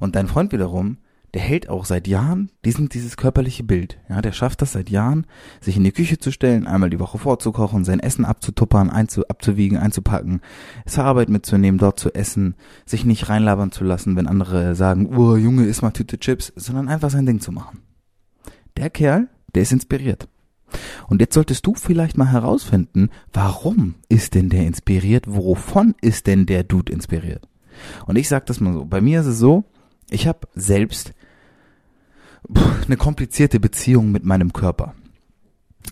Und 0.00 0.16
dein 0.16 0.28
Freund 0.28 0.52
wiederum, 0.52 0.98
der 1.34 1.40
hält 1.40 1.68
auch 1.68 1.86
seit 1.86 2.08
Jahren 2.08 2.50
diesen, 2.64 2.88
dieses 2.90 3.16
körperliche 3.16 3.64
Bild. 3.64 3.98
Ja, 4.08 4.20
der 4.20 4.32
schafft 4.32 4.60
das 4.60 4.72
seit 4.72 4.90
Jahren, 4.90 5.26
sich 5.60 5.76
in 5.76 5.84
die 5.84 5.92
Küche 5.92 6.18
zu 6.18 6.30
stellen, 6.30 6.66
einmal 6.66 6.90
die 6.90 7.00
Woche 7.00 7.16
vorzukochen, 7.16 7.84
sein 7.84 8.00
Essen 8.00 8.26
abzutuppern, 8.26 8.90
einzu, 8.90 9.26
abzuwiegen, 9.28 9.78
einzupacken, 9.78 10.42
zur 10.84 11.04
Arbeit 11.04 11.30
mitzunehmen, 11.30 11.78
dort 11.78 11.98
zu 11.98 12.12
essen, 12.14 12.54
sich 12.84 13.06
nicht 13.06 13.30
reinlabern 13.30 13.72
zu 13.72 13.82
lassen, 13.84 14.14
wenn 14.16 14.26
andere 14.26 14.74
sagen, 14.74 15.16
oh, 15.16 15.36
Junge, 15.36 15.64
iss 15.64 15.80
mal 15.80 15.92
Tüte 15.92 16.18
Chips, 16.18 16.52
sondern 16.54 16.88
einfach 16.88 17.10
sein 17.10 17.26
Ding 17.26 17.40
zu 17.40 17.50
machen. 17.50 17.80
Der 18.76 18.90
Kerl, 18.90 19.28
der 19.54 19.62
ist 19.62 19.72
inspiriert. 19.72 20.28
Und 21.08 21.20
jetzt 21.20 21.34
solltest 21.34 21.66
du 21.66 21.74
vielleicht 21.74 22.16
mal 22.16 22.30
herausfinden, 22.30 23.10
warum 23.32 23.94
ist 24.08 24.34
denn 24.34 24.48
der 24.48 24.66
inspiriert? 24.66 25.24
Wovon 25.26 25.94
ist 26.00 26.26
denn 26.26 26.46
der 26.46 26.64
Dude 26.64 26.92
inspiriert? 26.92 27.48
Und 28.06 28.16
ich 28.16 28.28
sag 28.28 28.46
das 28.46 28.60
mal 28.60 28.72
so. 28.72 28.84
Bei 28.84 29.00
mir 29.00 29.20
ist 29.20 29.26
es 29.26 29.38
so, 29.38 29.64
ich 30.10 30.26
habe 30.26 30.48
selbst 30.54 31.12
eine 32.86 32.96
komplizierte 32.96 33.60
Beziehung 33.60 34.10
mit 34.10 34.24
meinem 34.24 34.52
Körper. 34.52 34.94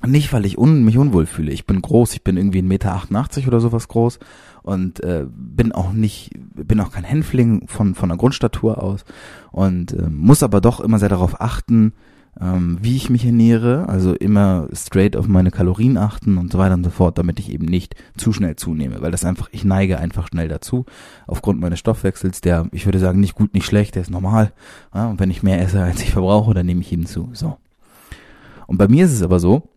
Nicht, 0.07 0.33
weil 0.33 0.47
ich 0.47 0.57
un, 0.57 0.85
mich 0.85 0.97
unwohl 0.97 1.27
fühle. 1.27 1.53
Ich 1.53 1.67
bin 1.67 1.83
groß, 1.83 2.15
ich 2.15 2.25
bin 2.25 2.37
irgendwie 2.37 2.61
1,88 2.61 2.63
Meter 2.63 3.49
oder 3.49 3.61
sowas 3.61 3.89
groß 3.89 4.19
und 4.63 5.01
äh, 5.01 5.27
bin 5.29 5.73
auch 5.73 5.93
nicht, 5.93 6.31
bin 6.55 6.81
auch 6.81 6.93
kein 6.93 7.05
Hänfling 7.05 7.67
von, 7.67 7.95
von 7.95 8.09
der 8.09 8.17
Grundstatur 8.17 8.83
aus 8.83 9.05
und 9.53 9.93
äh, 9.93 10.09
muss 10.09 10.43
aber 10.43 10.61
doch 10.61 10.81
immer 10.81 10.99
sehr 10.99 11.09
darauf 11.09 11.41
achten, 11.41 11.93
ähm, 12.41 12.79
wie 12.81 12.97
ich 12.97 13.11
mich 13.11 13.25
ernähre, 13.25 13.89
also 13.89 14.15
immer 14.15 14.69
straight 14.73 15.17
auf 15.17 15.29
meine 15.29 15.51
Kalorien 15.51 15.97
achten 15.99 16.39
und 16.39 16.53
so 16.53 16.59
weiter 16.59 16.75
und 16.75 16.85
so 16.85 16.91
fort, 16.91 17.19
damit 17.19 17.39
ich 17.39 17.53
eben 17.53 17.67
nicht 17.67 17.95
zu 18.17 18.33
schnell 18.33 18.57
zunehme, 18.57 19.03
weil 19.03 19.11
das 19.11 19.25
einfach, 19.25 19.49
ich 19.53 19.65
neige 19.65 19.99
einfach 19.99 20.29
schnell 20.29 20.49
dazu, 20.49 20.87
aufgrund 21.27 21.61
meines 21.61 21.79
Stoffwechsels, 21.79 22.41
der, 22.41 22.67
ich 22.73 22.87
würde 22.87 22.99
sagen, 22.99 23.21
nicht 23.21 23.35
gut, 23.35 23.55
nicht 23.55 23.67
schlecht, 23.67 23.95
der 23.95 24.03
ist 24.03 24.11
normal. 24.11 24.53
Ja, 24.95 25.09
und 25.09 25.21
wenn 25.21 25.31
ich 25.31 25.43
mehr 25.43 25.61
esse, 25.61 25.83
als 25.83 26.03
ich 26.03 26.13
verbrauche, 26.13 26.55
dann 26.55 26.67
nehme 26.67 26.81
ich 26.81 26.93
eben 26.93 27.07
zu. 27.07 27.29
So. 27.33 27.59
Und 28.67 28.79
bei 28.79 28.89
mir 28.89 29.05
ist 29.05 29.13
es 29.13 29.23
aber 29.23 29.39
so, 29.39 29.69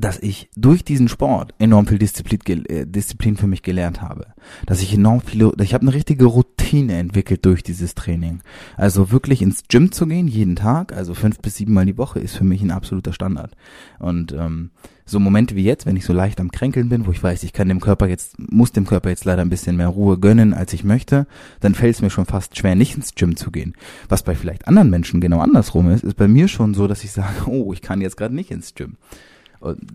dass 0.00 0.18
ich 0.18 0.48
durch 0.56 0.84
diesen 0.84 1.08
Sport 1.08 1.54
enorm 1.58 1.86
viel 1.86 1.98
Disziplin, 1.98 2.64
äh, 2.66 2.86
Disziplin 2.86 3.36
für 3.36 3.46
mich 3.46 3.62
gelernt 3.62 4.02
habe. 4.02 4.26
Dass 4.66 4.82
ich 4.82 4.94
enorm 4.94 5.20
viele, 5.20 5.52
ich 5.60 5.74
habe 5.74 5.82
eine 5.82 5.94
richtige 5.94 6.26
Routine 6.26 6.96
entwickelt 6.96 7.44
durch 7.44 7.62
dieses 7.62 7.94
Training. 7.94 8.40
Also 8.76 9.10
wirklich 9.10 9.42
ins 9.42 9.64
Gym 9.68 9.92
zu 9.92 10.06
gehen, 10.06 10.28
jeden 10.28 10.56
Tag, 10.56 10.92
also 10.92 11.14
fünf 11.14 11.40
bis 11.40 11.56
sieben 11.56 11.74
Mal 11.74 11.86
die 11.86 11.98
Woche, 11.98 12.20
ist 12.20 12.36
für 12.36 12.44
mich 12.44 12.62
ein 12.62 12.70
absoluter 12.70 13.12
Standard. 13.12 13.56
Und 13.98 14.32
ähm, 14.32 14.70
so 15.08 15.18
Momente 15.18 15.56
wie 15.56 15.64
jetzt, 15.64 15.86
wenn 15.86 15.96
ich 15.96 16.04
so 16.04 16.12
leicht 16.12 16.40
am 16.40 16.52
Kränkeln 16.52 16.88
bin, 16.88 17.06
wo 17.06 17.10
ich 17.10 17.22
weiß, 17.22 17.42
ich 17.42 17.52
kann 17.52 17.68
dem 17.68 17.80
Körper 17.80 18.08
jetzt, 18.08 18.38
muss 18.38 18.72
dem 18.72 18.86
Körper 18.86 19.08
jetzt 19.08 19.24
leider 19.24 19.42
ein 19.42 19.50
bisschen 19.50 19.76
mehr 19.76 19.88
Ruhe 19.88 20.18
gönnen, 20.18 20.54
als 20.54 20.72
ich 20.72 20.84
möchte, 20.84 21.26
dann 21.60 21.74
fällt 21.74 21.94
es 21.94 22.02
mir 22.02 22.10
schon 22.10 22.26
fast 22.26 22.56
schwer, 22.56 22.74
nicht 22.74 22.96
ins 22.96 23.14
Gym 23.14 23.36
zu 23.36 23.50
gehen. 23.50 23.74
Was 24.08 24.22
bei 24.22 24.34
vielleicht 24.34 24.68
anderen 24.68 24.90
Menschen 24.90 25.20
genau 25.20 25.40
andersrum 25.40 25.90
ist, 25.90 26.04
ist 26.04 26.16
bei 26.16 26.28
mir 26.28 26.48
schon 26.48 26.74
so, 26.74 26.86
dass 26.86 27.04
ich 27.04 27.12
sage, 27.12 27.34
oh, 27.46 27.72
ich 27.72 27.82
kann 27.82 28.00
jetzt 28.00 28.16
gerade 28.16 28.34
nicht 28.34 28.50
ins 28.50 28.74
Gym. 28.74 28.96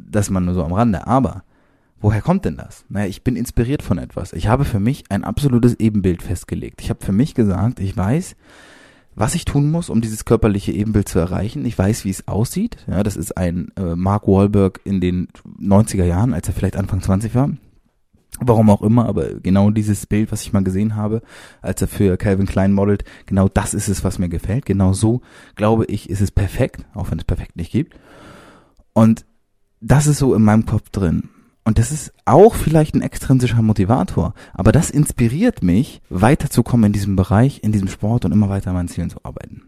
Das 0.10 0.30
man 0.30 0.46
nur 0.46 0.54
so 0.54 0.64
am 0.64 0.74
Rande. 0.74 1.08
Aber 1.08 1.44
woher 2.00 2.22
kommt 2.22 2.46
denn 2.46 2.58
das? 2.58 2.86
Naja, 2.90 3.08
ich 3.08 3.24
bin 3.24 3.36
inspiriert 3.36 3.82
von 3.82 3.98
etwas. 3.98 4.34
Ich 4.34 4.48
habe 4.48 4.66
für 4.66 4.80
mich 4.80 5.06
ein 5.10 5.24
absolutes 5.24 5.80
Ebenbild 5.80 6.22
festgelegt. 6.22 6.82
Ich 6.82 6.90
habe 6.90 7.04
für 7.04 7.12
mich 7.12 7.34
gesagt, 7.34 7.80
ich 7.80 7.96
weiß, 7.96 8.36
was 9.16 9.36
ich 9.36 9.46
tun 9.46 9.72
muss, 9.72 9.90
um 9.90 10.02
dieses 10.02 10.26
körperliche 10.26 10.72
Ebenbild 10.72 11.08
zu 11.08 11.20
erreichen. 11.20 11.66
Ich 11.66 11.78
weiß, 11.78 12.06
wie 12.06 12.10
es 12.10 12.28
aussieht. 12.28 12.78
Ja, 12.88 13.04
das 13.04 13.16
ist 13.16 13.38
ein 13.38 13.72
äh, 13.78 13.96
Mark 13.96 14.28
Wahlberg 14.28 14.82
in 14.84 15.02
den 15.02 15.28
90er 15.62 16.06
Jahren, 16.06 16.34
als 16.34 16.48
er 16.48 16.54
vielleicht 16.54 16.78
Anfang 16.78 17.02
20 17.02 17.36
war. 17.36 17.52
Warum 18.40 18.72
auch 18.72 18.82
immer, 18.82 19.06
aber 19.06 19.36
genau 19.36 19.70
dieses 19.70 20.08
Bild, 20.08 20.32
was 20.32 20.42
ich 20.42 20.54
mal 20.54 20.64
gesehen 20.64 20.96
habe, 20.96 21.22
als 21.62 21.82
er 21.82 21.88
für 21.88 22.18
Calvin 22.18 22.48
Klein 22.48 22.74
modelt, 22.74 23.04
genau 23.28 23.48
das 23.48 23.76
ist 23.76 23.88
es, 23.88 24.04
was 24.04 24.18
mir 24.18 24.30
gefällt. 24.30 24.66
Genau 24.66 24.94
so, 24.94 25.22
glaube 25.56 25.86
ich, 25.86 26.10
ist 26.10 26.22
es 26.22 26.32
perfekt, 26.32 26.84
auch 26.96 27.12
wenn 27.12 27.20
es 27.20 27.26
perfekt 27.26 27.56
nicht 27.56 27.72
gibt. 27.72 27.96
Und 28.94 29.26
das 29.84 30.08
ist 30.08 30.20
so 30.20 30.34
in 30.34 30.44
meinem 30.44 30.66
Kopf 30.66 30.90
drin. 30.90 31.30
Und 31.66 31.78
das 31.78 31.92
ist 31.92 32.14
auch 32.26 32.56
vielleicht 32.56 32.96
ein 32.96 33.02
extrinsischer 33.02 33.62
Motivator, 33.62 34.34
aber 34.54 34.72
das 34.72 34.90
inspiriert 34.90 35.64
mich, 35.64 36.02
weiterzukommen 36.10 36.88
in 36.88 36.94
diesem 36.94 37.16
Bereich, 37.16 37.64
in 37.64 37.72
diesem 37.72 37.88
Sport 37.88 38.26
und 38.26 38.32
immer 38.32 38.50
weiter 38.50 38.72
an 38.72 38.76
meinen 38.76 38.90
Zielen 38.90 39.10
zu 39.10 39.24
arbeiten. 39.24 39.64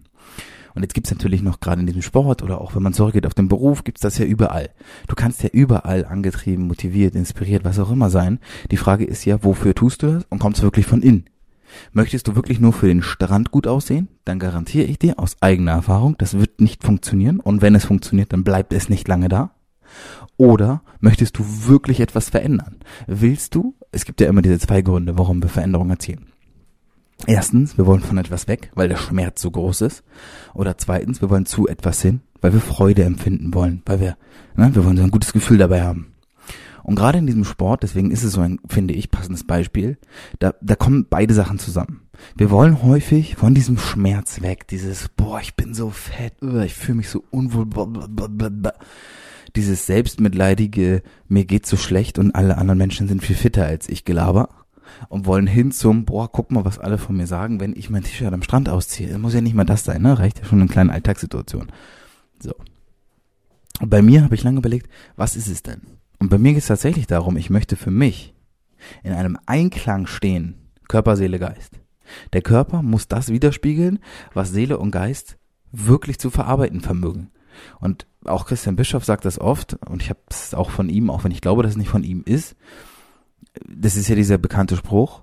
Und 0.74 0.82
jetzt 0.82 0.94
gibt's 0.94 1.12
natürlich 1.12 1.42
noch 1.42 1.62
gerade 1.62 1.80
in 1.80 1.88
diesem 1.88 2.02
Sport 2.02 2.44
oder 2.44 2.60
auch 2.60 2.76
wenn 2.76 2.84
man 2.84 2.92
zurückgeht 2.94 3.26
auf 3.26 3.34
den 3.34 3.48
Beruf, 3.48 3.86
gibt's 3.86 4.02
das 4.02 4.18
ja 4.18 4.26
überall. 4.26 4.72
Du 5.08 5.16
kannst 5.16 5.42
ja 5.42 5.50
überall 5.50 6.04
angetrieben, 6.04 6.68
motiviert, 6.68 7.16
inspiriert, 7.16 7.64
was 7.64 7.80
auch 7.80 7.92
immer 7.92 8.10
sein. 8.10 8.40
Die 8.72 8.78
Frage 8.78 9.06
ist 9.06 9.24
ja, 9.24 9.42
wofür 9.42 9.74
tust 9.74 10.04
du 10.04 10.08
das 10.08 10.26
und 10.30 10.40
kommt's 10.40 10.62
wirklich 10.62 10.86
von 10.86 11.02
innen? 11.02 11.26
Möchtest 11.94 12.28
du 12.28 12.36
wirklich 12.36 12.60
nur 12.60 12.74
für 12.74 12.88
den 12.88 13.02
Strand 13.02 13.52
gut 13.52 13.68
aussehen? 13.68 14.10
Dann 14.26 14.40
garantiere 14.40 14.86
ich 14.86 15.00
dir 15.00 15.18
aus 15.18 15.38
eigener 15.42 15.72
Erfahrung, 15.72 16.16
das 16.18 16.38
wird 16.38 16.60
nicht 16.60 16.84
funktionieren. 16.84 17.40
Und 17.40 17.62
wenn 17.62 17.76
es 17.76 17.86
funktioniert, 17.86 18.34
dann 18.34 18.44
bleibt 18.44 18.74
es 18.74 18.90
nicht 18.90 19.08
lange 19.08 19.30
da. 19.30 19.55
Oder 20.38 20.82
möchtest 21.00 21.38
du 21.38 21.46
wirklich 21.68 22.00
etwas 22.00 22.30
verändern? 22.30 22.78
Willst 23.08 23.56
du? 23.56 23.76
Es 23.92 24.06
gibt 24.06 24.22
ja 24.22 24.28
immer 24.28 24.42
diese 24.42 24.60
zwei 24.60 24.82
Gründe, 24.82 25.18
warum 25.18 25.42
wir 25.42 25.50
Veränderungen 25.50 25.92
erzielen. 25.92 26.28
Erstens, 27.28 27.78
wir 27.78 27.86
wollen 27.86 28.02
von 28.02 28.18
etwas 28.18 28.48
weg, 28.48 28.72
weil 28.76 28.90
der 28.90 28.98
Schmerz 28.98 29.42
so 29.42 29.50
groß 29.50 29.82
ist. 29.82 30.04
Oder 30.54 30.78
zweitens, 30.78 31.22
wir 31.22 31.30
wollen 31.30 31.46
zu 31.46 31.68
etwas 31.68 32.02
hin, 32.02 32.22
weil 32.42 32.54
wir 32.54 32.60
Freude 32.60 33.04
empfinden 33.04 33.54
wollen, 33.54 33.82
weil 33.86 34.00
wir, 34.00 34.18
ne, 34.56 34.76
wir 34.76 34.84
wollen 34.84 34.98
so 34.98 35.04
ein 35.04 35.12
gutes 35.12 35.34
Gefühl 35.34 35.58
dabei 35.58 35.84
haben. 35.84 36.16
Und 36.84 36.96
gerade 36.96 37.18
in 37.18 37.26
diesem 37.26 37.46
Sport, 37.46 37.82
deswegen 37.82 38.12
ist 38.12 38.24
es 38.24 38.34
so 38.34 38.42
ein, 38.42 38.60
finde 38.68 38.94
ich, 38.94 39.10
passendes 39.10 39.44
Beispiel, 39.44 39.98
da, 40.38 40.54
da 40.62 40.76
kommen 40.76 41.08
beide 41.10 41.34
Sachen 41.34 41.58
zusammen. 41.58 42.02
Wir 42.36 42.52
wollen 42.52 42.84
häufig 42.84 43.38
von 43.38 43.56
diesem 43.56 43.80
Schmerz 43.80 44.44
weg, 44.44 44.68
dieses, 44.68 45.10
boah, 45.10 45.40
ich 45.40 45.56
bin 45.56 45.74
so 45.74 45.90
fett, 45.90 46.36
ich 46.64 46.76
fühle 46.76 46.98
mich 46.98 47.10
so 47.10 47.24
unwohl, 47.32 47.66
blablabla 47.66 48.74
dieses 49.56 49.86
selbstmitleidige, 49.86 51.02
mir 51.28 51.46
geht's 51.46 51.70
so 51.70 51.78
schlecht 51.78 52.20
und 52.20 52.36
alle 52.36 52.58
anderen 52.58 52.78
Menschen 52.78 53.08
sind 53.08 53.24
viel 53.24 53.36
fitter 53.36 53.66
als 53.66 53.90
ich 53.90 54.06
Gelaber 54.06 54.50
und 55.10 55.26
wollen 55.26 55.48
hin 55.48 55.72
zum, 55.72 56.06
boah, 56.06 56.32
guck 56.32 56.52
mal, 56.52 56.66
was 56.66 56.80
alle 56.80 56.98
von 56.98 57.18
mir 57.18 57.28
sagen, 57.28 57.60
wenn 57.60 57.76
ich 57.76 57.90
mein 57.90 58.04
T-Shirt 58.04 58.34
am 58.34 58.44
Strand 58.44 58.70
ausziehe. 58.70 59.10
Das 59.10 59.18
muss 59.18 59.34
ja 59.34 59.42
nicht 59.42 59.56
mal 59.56 59.66
das 59.66 59.84
sein, 59.84 60.02
ne? 60.02 60.18
Reicht 60.18 60.40
ja 60.40 60.46
schon 60.46 60.62
in 60.62 60.68
kleinen 60.68 60.90
Alltagssituationen. 60.90 61.72
So. 62.40 62.54
Und 63.82 63.90
bei 63.90 64.02
mir 64.02 64.24
habe 64.24 64.36
ich 64.36 64.44
lange 64.44 64.60
überlegt, 64.60 64.90
was 65.16 65.36
ist 65.36 65.48
es 65.48 65.64
denn? 65.64 65.82
Und 66.20 66.30
bei 66.30 66.38
mir 66.38 66.54
geht 66.54 66.62
es 66.62 66.68
tatsächlich 66.68 67.08
darum, 67.08 67.38
ich 67.38 67.50
möchte 67.50 67.76
für 67.76 67.92
mich 67.92 68.34
in 69.04 69.14
einem 69.14 69.38
Einklang 69.46 70.08
stehen, 70.08 70.56
Körper, 70.88 71.18
Seele, 71.18 71.40
Geist. 71.40 71.80
Der 72.34 72.42
Körper 72.42 72.84
muss 72.84 73.08
das 73.08 73.30
widerspiegeln, 73.30 74.00
was 74.34 74.52
Seele 74.52 74.78
und 74.78 74.92
Geist 74.92 75.38
wirklich 75.72 76.20
zu 76.20 76.30
verarbeiten 76.30 76.82
vermögen. 76.82 77.32
Und 77.80 78.06
auch 78.26 78.46
Christian 78.46 78.76
Bischoff 78.76 79.06
sagt 79.06 79.26
das 79.26 79.40
oft, 79.40 79.78
und 79.88 80.02
ich 80.02 80.10
habe 80.10 80.20
es 80.30 80.54
auch 80.54 80.70
von 80.70 80.90
ihm, 80.90 81.10
auch 81.10 81.24
wenn 81.24 81.32
ich 81.32 81.42
glaube, 81.42 81.64
dass 81.64 81.72
es 81.72 81.78
nicht 81.78 81.90
von 81.90 82.04
ihm 82.04 82.24
ist. 82.26 82.56
Das 83.68 83.96
ist 83.96 84.08
ja 84.08 84.16
dieser 84.16 84.38
bekannte 84.38 84.76
Spruch, 84.76 85.22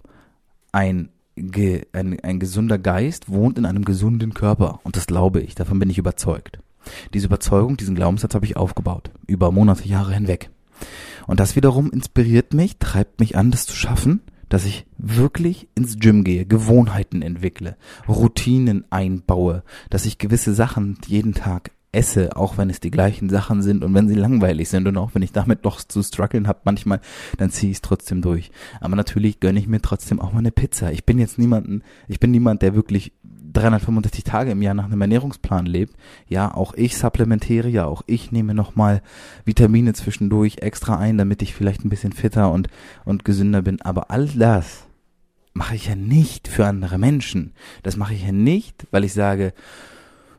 ein, 0.72 1.10
ge, 1.36 1.86
ein, 1.92 2.18
ein 2.20 2.38
gesunder 2.38 2.78
Geist 2.78 3.30
wohnt 3.30 3.58
in 3.58 3.66
einem 3.66 3.84
gesunden 3.84 4.34
Körper. 4.34 4.80
Und 4.84 4.96
das 4.96 5.06
glaube 5.06 5.40
ich, 5.40 5.54
davon 5.54 5.78
bin 5.78 5.90
ich 5.90 5.98
überzeugt. 5.98 6.58
Diese 7.14 7.26
Überzeugung, 7.26 7.76
diesen 7.76 7.94
Glaubenssatz 7.94 8.34
habe 8.34 8.46
ich 8.46 8.56
aufgebaut, 8.56 9.10
über 9.26 9.52
Monate, 9.52 9.86
Jahre 9.86 10.14
hinweg. 10.14 10.50
Und 11.26 11.38
das 11.38 11.54
wiederum 11.54 11.90
inspiriert 11.90 12.54
mich, 12.54 12.78
treibt 12.78 13.20
mich 13.20 13.36
an, 13.36 13.50
das 13.50 13.66
zu 13.66 13.76
schaffen, 13.76 14.22
dass 14.48 14.64
ich 14.64 14.84
wirklich 14.98 15.68
ins 15.74 15.98
Gym 15.98 16.24
gehe, 16.24 16.44
Gewohnheiten 16.44 17.22
entwickle, 17.22 17.76
Routinen 18.08 18.84
einbaue, 18.90 19.62
dass 19.88 20.04
ich 20.04 20.18
gewisse 20.18 20.54
Sachen 20.54 20.98
jeden 21.06 21.32
Tag 21.32 21.70
esse, 21.92 22.36
auch 22.36 22.56
wenn 22.56 22.70
es 22.70 22.80
die 22.80 22.90
gleichen 22.90 23.28
Sachen 23.28 23.62
sind 23.62 23.84
und 23.84 23.94
wenn 23.94 24.08
sie 24.08 24.14
langweilig 24.14 24.70
sind 24.70 24.88
und 24.88 24.96
auch 24.96 25.14
wenn 25.14 25.22
ich 25.22 25.32
damit 25.32 25.64
noch 25.64 25.82
zu 25.82 26.02
strugglen 26.02 26.48
habe 26.48 26.60
manchmal, 26.64 27.00
dann 27.36 27.50
ziehe 27.50 27.70
ich 27.70 27.76
es 27.76 27.82
trotzdem 27.82 28.22
durch. 28.22 28.50
Aber 28.80 28.96
natürlich 28.96 29.40
gönne 29.40 29.60
ich 29.60 29.68
mir 29.68 29.82
trotzdem 29.82 30.18
auch 30.18 30.32
mal 30.32 30.38
eine 30.38 30.52
Pizza. 30.52 30.90
Ich 30.90 31.04
bin 31.04 31.18
jetzt 31.18 31.38
niemanden, 31.38 31.82
ich 32.08 32.18
bin 32.18 32.30
niemand, 32.30 32.62
der 32.62 32.74
wirklich 32.74 33.12
365 33.52 34.24
Tage 34.24 34.52
im 34.52 34.62
Jahr 34.62 34.74
nach 34.74 34.86
einem 34.86 35.00
Ernährungsplan 35.02 35.66
lebt. 35.66 35.94
Ja, 36.26 36.54
auch 36.54 36.72
ich 36.74 36.96
supplementiere, 36.96 37.68
ja, 37.68 37.84
auch 37.84 38.02
ich 38.06 38.32
nehme 38.32 38.54
nochmal 38.54 39.02
Vitamine 39.44 39.92
zwischendurch 39.92 40.58
extra 40.58 40.96
ein, 40.96 41.18
damit 41.18 41.42
ich 41.42 41.54
vielleicht 41.54 41.84
ein 41.84 41.90
bisschen 41.90 42.12
fitter 42.12 42.50
und, 42.50 42.68
und 43.04 43.24
gesünder 43.26 43.60
bin. 43.60 43.82
Aber 43.82 44.10
all 44.10 44.26
das 44.28 44.86
mache 45.52 45.74
ich 45.74 45.88
ja 45.88 45.94
nicht 45.94 46.48
für 46.48 46.66
andere 46.66 46.96
Menschen. 46.96 47.52
Das 47.82 47.96
mache 47.96 48.14
ich 48.14 48.24
ja 48.24 48.32
nicht, 48.32 48.86
weil 48.90 49.04
ich 49.04 49.12
sage, 49.12 49.52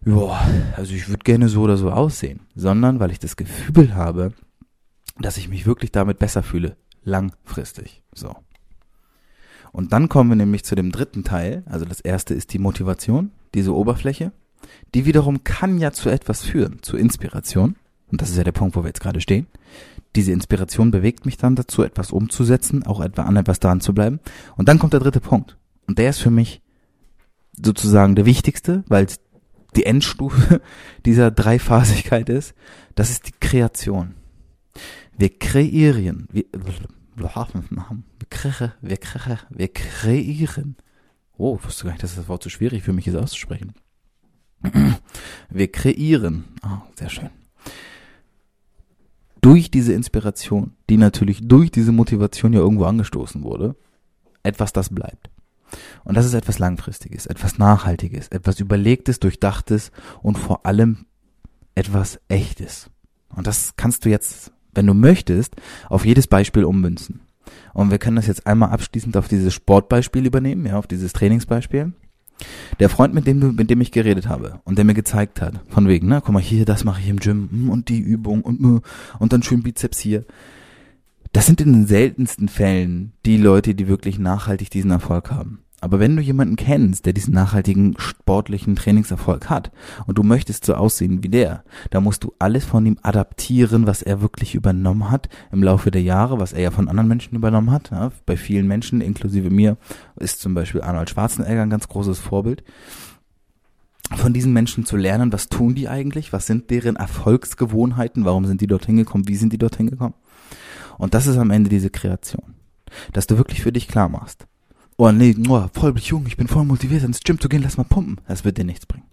ja, 0.05 0.48
also 0.75 0.93
ich 0.93 1.10
würde 1.10 1.24
gerne 1.24 1.50
so 1.50 1.62
oder 1.62 1.77
so 1.77 1.91
aussehen, 1.91 2.41
sondern 2.55 3.00
weil 3.00 3.12
ich 3.12 3.19
das 3.19 3.36
Gefühl 3.36 3.95
habe, 3.95 4.33
dass 5.19 5.38
ich 5.38 5.50
mich 5.50 5.65
wirklich 5.65 5.91
damit 5.91 6.19
besser 6.19 6.43
fühle, 6.43 6.75
langfristig. 7.03 8.03
So. 8.13 8.36
Und 9.72 9.91
dann 9.93 10.10
kommen 10.10 10.29
wir 10.29 10.36
nämlich 10.36 10.63
zu 10.63 10.75
dem 10.75 10.91
dritten 10.91 11.24
Teil. 11.24 11.63
Also 11.65 11.86
das 11.86 12.00
erste 12.00 12.33
ist 12.33 12.53
die 12.53 12.60
Motivation, 12.60 13.31
diese 13.53 13.75
Oberfläche. 13.75 14.31
Die 14.93 15.05
wiederum 15.05 15.43
kann 15.43 15.79
ja 15.79 15.91
zu 15.91 16.10
etwas 16.10 16.43
führen, 16.43 16.81
zu 16.81 16.98
Inspiration. 16.98 17.75
Und 18.12 18.22
das 18.22 18.29
ist 18.29 18.38
ja 18.38 18.43
der 18.43 18.51
Punkt, 18.51 18.75
wo 18.75 18.83
wir 18.83 18.89
jetzt 18.89 19.01
gerade 19.01 19.22
stehen. 19.22 19.48
Diese 20.15 20.31
Inspiration 20.31 20.91
bewegt 20.91 21.25
mich 21.25 21.38
dann 21.38 21.55
dazu, 21.55 21.81
etwas 21.81 22.12
umzusetzen, 22.12 22.83
auch 22.86 23.01
etwa 23.01 23.24
an 23.24 23.36
etwas 23.36 23.60
dran 23.60 23.81
zu 23.81 23.93
bleiben. 23.93 24.19
Und 24.55 24.69
dann 24.69 24.77
kommt 24.77 24.93
der 24.93 25.00
dritte 25.00 25.19
Punkt. 25.19 25.57
Und 25.88 25.98
der 25.98 26.12
ist 26.12 26.19
für 26.19 26.29
mich 26.29 26.62
sozusagen 27.60 28.15
der 28.15 28.25
wichtigste, 28.25 28.83
weil 28.88 29.05
es 29.05 29.19
die 29.75 29.85
Endstufe 29.85 30.61
dieser 31.05 31.31
Dreiphasigkeit 31.31 32.29
ist, 32.29 32.53
das 32.95 33.09
ist 33.09 33.27
die 33.27 33.33
Kreation. 33.39 34.15
Wir 35.17 35.37
kreieren, 35.37 36.27
wir, 36.31 36.45
wir, 36.51 36.73
wir 37.15 37.35
kreieren. 39.67 40.75
Oh, 41.37 41.57
ich 41.59 41.65
wusste 41.65 41.85
gar 41.85 41.91
nicht, 41.91 42.03
dass 42.03 42.15
das 42.15 42.27
Wort 42.27 42.43
so 42.43 42.49
schwierig 42.49 42.83
für 42.83 42.93
mich 42.93 43.07
ist 43.07 43.15
auszusprechen. 43.15 43.73
Wir 45.49 45.71
kreieren. 45.71 46.45
Oh, 46.65 46.81
sehr 46.97 47.09
schön. 47.09 47.29
durch 49.41 49.69
diese 49.69 49.93
Inspiration, 49.93 50.71
die 50.89 50.97
natürlich 50.97 51.45
durch 51.45 51.69
diese 51.69 51.91
Motivation 51.91 52.53
ja 52.53 52.59
irgendwo 52.59 52.85
angestoßen 52.85 53.43
wurde, 53.43 53.75
etwas, 54.41 54.71
das 54.71 54.89
bleibt. 54.89 55.29
Und 56.03 56.15
das 56.15 56.25
ist 56.25 56.33
etwas 56.33 56.59
Langfristiges, 56.59 57.25
etwas 57.25 57.57
Nachhaltiges, 57.57 58.27
etwas 58.29 58.59
Überlegtes, 58.59 59.19
Durchdachtes 59.19 59.91
und 60.21 60.37
vor 60.37 60.65
allem 60.65 61.05
etwas 61.75 62.19
Echtes. 62.27 62.89
Und 63.35 63.47
das 63.47 63.73
kannst 63.77 64.05
du 64.05 64.09
jetzt, 64.09 64.51
wenn 64.73 64.87
du 64.87 64.93
möchtest, 64.93 65.55
auf 65.89 66.05
jedes 66.05 66.27
Beispiel 66.27 66.65
ummünzen. 66.65 67.21
Und 67.73 67.91
wir 67.91 67.97
können 67.97 68.15
das 68.15 68.27
jetzt 68.27 68.47
einmal 68.47 68.69
abschließend 68.69 69.17
auf 69.17 69.27
dieses 69.27 69.53
Sportbeispiel 69.53 70.25
übernehmen, 70.25 70.65
ja, 70.65 70.77
auf 70.77 70.87
dieses 70.87 71.13
Trainingsbeispiel. 71.13 71.93
Der 72.79 72.89
Freund, 72.89 73.13
mit 73.13 73.27
dem 73.27 73.39
du, 73.39 73.47
mit 73.47 73.69
dem 73.69 73.81
ich 73.81 73.91
geredet 73.91 74.27
habe 74.27 74.59
und 74.63 74.77
der 74.77 74.85
mir 74.85 74.93
gezeigt 74.95 75.41
hat, 75.41 75.61
von 75.69 75.87
wegen, 75.87 76.07
ne, 76.07 76.21
guck 76.23 76.33
mal 76.33 76.41
hier, 76.41 76.65
das 76.65 76.83
mache 76.83 77.01
ich 77.01 77.07
im 77.07 77.19
Gym 77.19 77.49
hm, 77.51 77.69
und 77.69 77.89
die 77.89 77.99
Übung 77.99 78.41
und 78.41 78.59
hm, 78.59 78.81
und 79.19 79.33
dann 79.33 79.43
schön 79.43 79.63
Bizeps 79.63 79.99
hier. 79.99 80.25
Das 81.33 81.47
sind 81.47 81.61
in 81.61 81.73
den 81.73 81.87
seltensten 81.87 82.47
Fällen 82.47 83.13
die 83.25 83.37
Leute, 83.37 83.73
die 83.73 83.87
wirklich 83.87 84.19
nachhaltig 84.19 84.69
diesen 84.69 84.91
Erfolg 84.91 85.31
haben. 85.31 85.63
Aber 85.81 85.99
wenn 85.99 86.15
du 86.15 86.21
jemanden 86.21 86.55
kennst, 86.55 87.07
der 87.07 87.13
diesen 87.13 87.33
nachhaltigen 87.33 87.95
sportlichen 87.97 88.75
Trainingserfolg 88.75 89.49
hat 89.49 89.71
und 90.05 90.19
du 90.19 90.23
möchtest 90.23 90.63
so 90.63 90.75
aussehen 90.75 91.23
wie 91.23 91.29
der, 91.29 91.63
da 91.89 92.01
musst 92.01 92.23
du 92.23 92.33
alles 92.37 92.63
von 92.63 92.85
ihm 92.85 92.99
adaptieren, 93.01 93.87
was 93.87 94.03
er 94.03 94.21
wirklich 94.21 94.53
übernommen 94.53 95.09
hat 95.09 95.27
im 95.51 95.63
Laufe 95.63 95.89
der 95.89 96.03
Jahre, 96.03 96.39
was 96.39 96.53
er 96.53 96.61
ja 96.61 96.71
von 96.71 96.87
anderen 96.87 97.09
Menschen 97.09 97.35
übernommen 97.35 97.71
hat. 97.71 97.89
Ja, 97.89 98.11
bei 98.27 98.37
vielen 98.37 98.67
Menschen, 98.67 99.01
inklusive 99.01 99.49
mir, 99.49 99.77
ist 100.17 100.39
zum 100.39 100.53
Beispiel 100.53 100.83
Arnold 100.83 101.09
Schwarzenegger 101.09 101.63
ein 101.63 101.69
ganz 101.71 101.87
großes 101.89 102.19
Vorbild. 102.19 102.63
Von 104.15 104.33
diesen 104.33 104.53
Menschen 104.53 104.85
zu 104.85 104.97
lernen, 104.97 105.33
was 105.33 105.49
tun 105.49 105.73
die 105.73 105.89
eigentlich, 105.89 106.31
was 106.31 106.45
sind 106.45 106.69
deren 106.69 106.95
Erfolgsgewohnheiten, 106.95 108.23
warum 108.23 108.45
sind 108.45 108.61
die 108.61 108.67
dorthin 108.67 108.97
gekommen, 108.97 109.27
wie 109.27 109.35
sind 109.35 109.51
die 109.51 109.57
dorthin 109.57 109.89
gekommen. 109.89 110.13
Und 110.97 111.13
das 111.13 111.27
ist 111.27 111.38
am 111.38 111.51
Ende 111.51 111.69
diese 111.69 111.89
Kreation. 111.89 112.55
Dass 113.12 113.27
du 113.27 113.38
wirklich 113.38 113.62
für 113.62 113.71
dich 113.71 113.88
klar 113.88 114.09
machst 114.09 114.47
oh 114.97 115.12
nee, 115.12 115.35
oh, 115.50 115.67
voll 115.73 115.93
jung, 115.97 116.25
ich 116.27 116.38
bin 116.38 116.47
voll 116.47 116.65
motiviert, 116.65 117.03
ins 117.03 117.21
Gym 117.21 117.39
zu 117.39 117.50
gehen, 117.50 117.63
lass 117.63 117.77
mal 117.77 117.83
pumpen. 117.83 118.21
Das 118.27 118.45
wird 118.45 118.57
dir 118.57 118.65
nichts 118.65 118.85
bringen. 118.85 119.05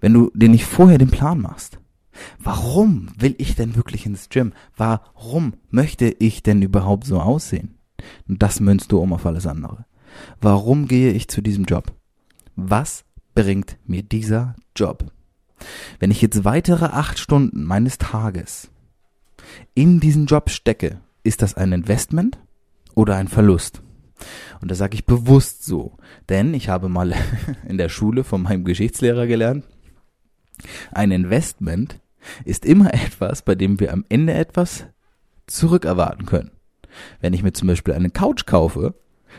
Wenn 0.00 0.12
du 0.12 0.30
dir 0.34 0.48
nicht 0.48 0.66
vorher 0.66 0.98
den 0.98 1.10
Plan 1.10 1.40
machst, 1.40 1.78
warum 2.38 3.08
will 3.16 3.34
ich 3.38 3.54
denn 3.54 3.76
wirklich 3.76 4.06
ins 4.06 4.28
Gym? 4.28 4.52
Warum 4.76 5.54
möchte 5.70 6.06
ich 6.06 6.42
denn 6.42 6.62
überhaupt 6.62 7.06
so 7.06 7.20
aussehen? 7.20 7.78
Und 8.28 8.42
das 8.42 8.60
münzt 8.60 8.92
du 8.92 8.98
um 8.98 9.12
auf 9.12 9.24
alles 9.24 9.46
andere. 9.46 9.86
Warum 10.40 10.88
gehe 10.88 11.12
ich 11.12 11.28
zu 11.28 11.40
diesem 11.40 11.64
Job? 11.64 11.92
Was 12.56 13.04
bringt 13.34 13.78
mir 13.86 14.02
dieser 14.02 14.54
Job? 14.76 15.10
Wenn 15.98 16.10
ich 16.10 16.20
jetzt 16.20 16.44
weitere 16.44 16.86
acht 16.86 17.18
Stunden 17.18 17.64
meines 17.64 17.98
Tages 17.98 18.70
in 19.74 20.00
diesen 20.00 20.26
Job 20.26 20.50
stecke, 20.50 21.00
ist 21.22 21.42
das 21.42 21.54
ein 21.54 21.72
Investment 21.72 22.38
oder 22.94 23.16
ein 23.16 23.28
Verlust? 23.28 23.82
Und 24.60 24.70
das 24.70 24.78
sage 24.78 24.94
ich 24.94 25.06
bewusst 25.06 25.64
so, 25.64 25.96
denn 26.28 26.54
ich 26.54 26.68
habe 26.68 26.88
mal 26.88 27.14
in 27.68 27.78
der 27.78 27.88
Schule 27.88 28.24
von 28.24 28.42
meinem 28.42 28.64
Geschichtslehrer 28.64 29.26
gelernt, 29.26 29.64
ein 30.92 31.10
Investment 31.10 32.00
ist 32.44 32.64
immer 32.64 32.94
etwas, 32.94 33.42
bei 33.42 33.54
dem 33.54 33.80
wir 33.80 33.92
am 33.92 34.04
Ende 34.08 34.34
etwas 34.34 34.86
zurückerwarten 35.46 36.26
können. 36.26 36.52
Wenn 37.20 37.34
ich 37.34 37.42
mir 37.42 37.52
zum 37.52 37.68
Beispiel 37.68 37.94
eine 37.94 38.10
Couch 38.10 38.46
kaufe, 38.46 38.94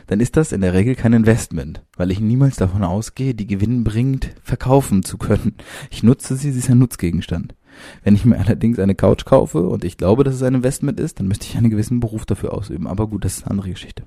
dann 0.08 0.20
ist 0.20 0.36
das 0.36 0.52
in 0.52 0.62
der 0.62 0.74
Regel 0.74 0.96
kein 0.96 1.14
Investment, 1.14 1.82
weil 1.96 2.12
ich 2.12 2.20
niemals 2.20 2.58
davon 2.58 2.84
ausgehe, 2.84 3.34
die 3.34 3.48
gewinnbringend 3.48 4.36
verkaufen 4.44 5.04
zu 5.04 5.18
können. 5.18 5.56
Ich 5.90 6.04
nutze 6.04 6.36
sie, 6.36 6.52
sie 6.52 6.60
ist 6.60 6.70
ein 6.70 6.80
Nutzgegenstand. 6.80 7.56
Wenn 8.04 8.16
ich 8.16 8.26
mir 8.26 8.38
allerdings 8.40 8.80
eine 8.80 8.96
Couch 8.96 9.26
kaufe 9.26 9.68
und 9.68 9.84
ich 9.84 9.98
glaube, 9.98 10.24
dass 10.24 10.36
es 10.36 10.44
ein 10.44 10.56
Investment 10.56 11.00
ist, 11.00 11.20
dann 11.20 11.28
müsste 11.28 11.46
ich 11.46 11.58
einen 11.58 11.70
gewissen 11.70 12.00
Beruf 12.00 12.26
dafür 12.26 12.54
ausüben. 12.54 12.88
Aber 12.88 13.08
gut, 13.08 13.26
das 13.26 13.38
ist 13.38 13.44
eine 13.44 13.52
andere 13.52 13.72
Geschichte. 13.72 14.04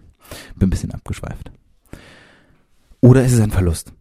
Bin 0.56 0.68
ein 0.68 0.70
bisschen 0.70 0.92
abgeschweift. 0.92 1.50
Oder 3.00 3.24
ist 3.24 3.32
es 3.32 3.40
ein 3.40 3.50
Verlust? 3.50 3.92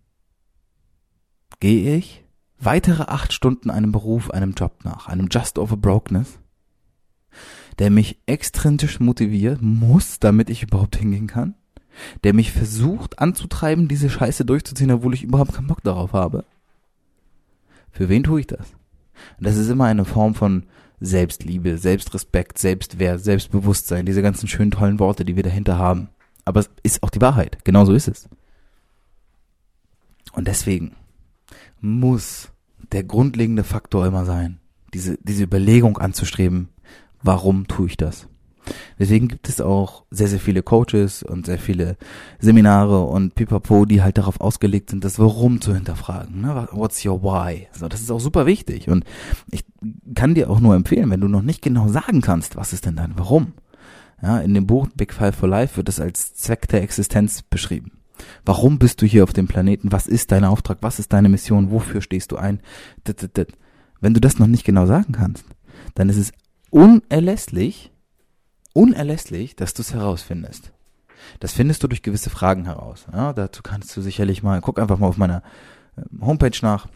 Gehe 1.60 1.96
ich 1.96 2.24
weitere 2.60 3.04
acht 3.04 3.34
Stunden 3.34 3.70
einem 3.70 3.92
Beruf, 3.92 4.32
einem 4.32 4.54
Job 4.54 4.84
nach, 4.84 5.08
einem 5.08 5.28
Just 5.32 5.60
Over 5.60 5.78
Brokenness, 5.78 6.40
der 7.80 7.92
mich 7.92 8.20
extrinsisch 8.26 9.00
motiviert 9.00 9.62
muss, 9.62 10.20
damit 10.20 10.50
ich 10.50 10.64
überhaupt 10.64 10.96
hingehen 10.96 11.28
kann, 11.28 11.56
der 12.24 12.34
mich 12.34 12.52
versucht 12.52 13.20
anzutreiben, 13.20 13.88
diese 13.88 14.10
Scheiße 14.10 14.46
durchzuziehen, 14.46 14.92
obwohl 14.92 15.14
ich 15.14 15.24
überhaupt 15.24 15.54
keinen 15.54 15.68
Bock 15.68 15.84
darauf 15.84 16.14
habe. 16.14 16.46
Für 17.92 18.10
wen 18.10 18.24
tue 18.24 18.40
ich 18.40 18.48
das? 18.48 18.74
Und 19.38 19.46
das 19.48 19.58
ist 19.58 19.70
immer 19.70 19.86
eine 19.86 20.06
Form 20.06 20.36
von 20.36 20.64
Selbstliebe, 21.00 21.78
Selbstrespekt, 21.78 22.58
Selbstwert, 22.58 23.24
Selbstbewusstsein, 23.24 24.06
diese 24.06 24.22
ganzen 24.22 24.48
schönen 24.48 24.72
tollen 24.72 25.00
Worte, 25.00 25.26
die 25.26 25.36
wir 25.36 25.44
dahinter 25.44 25.78
haben. 25.78 26.10
Aber 26.46 26.62
es 26.62 26.70
ist 26.84 27.04
auch 27.04 27.10
die 27.10 27.22
Wahrheit. 27.22 27.64
Genauso 27.66 27.94
ist 27.94 28.08
es. 28.08 28.28
Und 30.32 30.48
deswegen 30.48 30.96
muss 31.82 32.52
der 32.92 33.04
grundlegende 33.04 33.64
Faktor 33.64 34.06
immer 34.06 34.26
sein, 34.26 34.60
diese, 34.94 35.18
diese 35.22 35.44
Überlegung 35.44 35.98
anzustreben, 35.98 36.70
warum 37.22 37.68
tue 37.68 37.88
ich 37.88 37.98
das? 37.98 38.28
Deswegen 39.00 39.28
gibt 39.28 39.50
es 39.50 39.62
auch 39.62 40.04
sehr, 40.12 40.28
sehr 40.28 40.40
viele 40.40 40.64
Coaches 40.64 41.24
und 41.24 41.46
sehr 41.46 41.60
viele 41.60 41.98
Seminare 42.40 43.04
und 43.04 43.36
Pipapo, 43.36 43.86
die 43.86 44.02
halt 44.02 44.18
darauf 44.18 44.42
ausgelegt 44.42 44.90
sind, 44.90 45.04
das 45.04 45.20
Warum 45.20 45.62
zu 45.62 45.74
hinterfragen. 45.74 46.42
Ne? 46.42 46.68
What's 46.72 47.06
your 47.06 47.22
why? 47.22 47.68
So, 47.72 47.88
das 47.88 48.02
ist 48.02 48.12
auch 48.12 48.20
super 48.20 48.46
wichtig. 48.46 48.90
Und 48.90 49.04
ich 49.52 49.64
kann 50.16 50.36
dir 50.36 50.50
auch 50.50 50.60
nur 50.60 50.76
empfehlen, 50.76 51.10
wenn 51.10 51.22
du 51.22 51.28
noch 51.28 51.44
nicht 51.44 51.62
genau 51.62 51.88
sagen 51.88 52.22
kannst, 52.22 52.56
was 52.56 52.74
ist 52.74 52.86
denn 52.86 52.96
dein 52.96 53.18
Warum? 53.18 53.54
Ja, 54.22 54.40
in 54.40 54.54
dem 54.56 54.66
Buch 54.66 54.88
Big 54.96 55.14
Five 55.14 55.36
for 55.36 55.48
Life 55.48 55.78
wird 55.78 55.90
es 55.90 56.00
als 56.00 56.34
Zweck 56.34 56.68
der 56.68 56.82
Existenz 56.82 57.44
beschrieben. 57.44 57.92
Warum 58.46 58.80
bist 58.80 59.02
du 59.02 59.06
hier 59.06 59.24
auf 59.24 59.34
dem 59.34 59.48
Planeten? 59.48 59.92
Was 59.92 60.08
ist 60.08 60.32
dein 60.32 60.44
Auftrag? 60.44 60.80
Was 60.82 60.98
ist 60.98 61.14
deine 61.14 61.30
Mission? 61.30 61.70
Wofür 61.70 62.02
stehst 62.02 62.32
du 62.32 62.38
ein? 62.38 62.62
Wenn 64.02 64.14
du 64.16 64.20
das 64.20 64.40
noch 64.40 64.48
nicht 64.48 64.64
genau 64.64 64.88
sagen 64.88 65.14
kannst, 65.14 65.46
dann 65.94 66.10
ist 66.10 66.18
es 66.18 66.32
unerlässlich, 66.72 67.92
unerlässlich, 68.78 69.56
dass 69.56 69.74
du 69.74 69.82
es 69.82 69.94
herausfindest. 69.94 70.72
Das 71.40 71.52
findest 71.52 71.82
du 71.82 71.88
durch 71.88 72.04
gewisse 72.04 72.30
Fragen 72.30 72.66
heraus. 72.66 73.08
Ja, 73.12 73.34
dazu 73.34 73.64
kannst 73.64 73.98
du 73.98 74.02
sicherlich 74.02 74.44
mal, 74.44 74.62
guck 74.62 74.80
einfach 74.80 75.00
mal 75.00 75.08
auf 75.08 75.18
meiner 75.18 75.42
ähm, 75.98 76.22
Homepage 76.22 76.58
nach. 76.62 76.88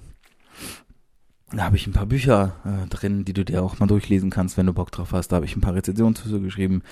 Da 1.54 1.64
habe 1.64 1.76
ich 1.76 1.86
ein 1.88 1.92
paar 1.92 2.06
Bücher 2.06 2.54
äh, 2.64 2.88
drin, 2.88 3.26
die 3.26 3.34
du 3.34 3.44
dir 3.44 3.64
auch 3.64 3.80
mal 3.80 3.88
durchlesen 3.88 4.30
kannst, 4.30 4.58
wenn 4.58 4.68
du 4.68 4.74
Bock 4.74 4.92
drauf 4.92 5.12
hast. 5.12 5.30
Da 5.30 5.38
habe 5.38 5.46
ich 5.46 5.56
ein 5.56 5.62
paar 5.62 5.74
Rezensionen 5.74 6.16
zu 6.16 6.40
geschrieben 6.40 6.84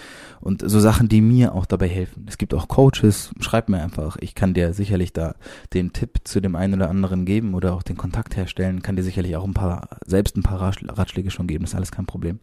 und 0.41 0.67
so 0.67 0.79
Sachen, 0.79 1.07
die 1.07 1.21
mir 1.21 1.53
auch 1.53 1.67
dabei 1.67 1.87
helfen. 1.87 2.25
Es 2.27 2.39
gibt 2.39 2.55
auch 2.55 2.67
Coaches, 2.67 3.31
schreib 3.39 3.69
mir 3.69 3.81
einfach. 3.81 4.17
Ich 4.19 4.33
kann 4.33 4.55
dir 4.55 4.73
sicherlich 4.73 5.13
da 5.13 5.35
den 5.71 5.93
Tipp 5.93 6.21
zu 6.23 6.41
dem 6.41 6.55
einen 6.55 6.73
oder 6.73 6.89
anderen 6.89 7.25
geben 7.25 7.53
oder 7.53 7.73
auch 7.73 7.83
den 7.83 7.95
Kontakt 7.95 8.35
herstellen. 8.35 8.81
Kann 8.81 8.95
dir 8.95 9.03
sicherlich 9.03 9.35
auch 9.37 9.45
ein 9.45 9.53
paar, 9.53 9.99
selbst 10.05 10.35
ein 10.35 10.43
paar 10.43 10.59
Ratschläge 10.59 11.29
schon 11.29 11.47
geben. 11.47 11.63
Das 11.63 11.71
ist 11.71 11.77
alles 11.77 11.91
kein 11.91 12.07
Problem. 12.07 12.39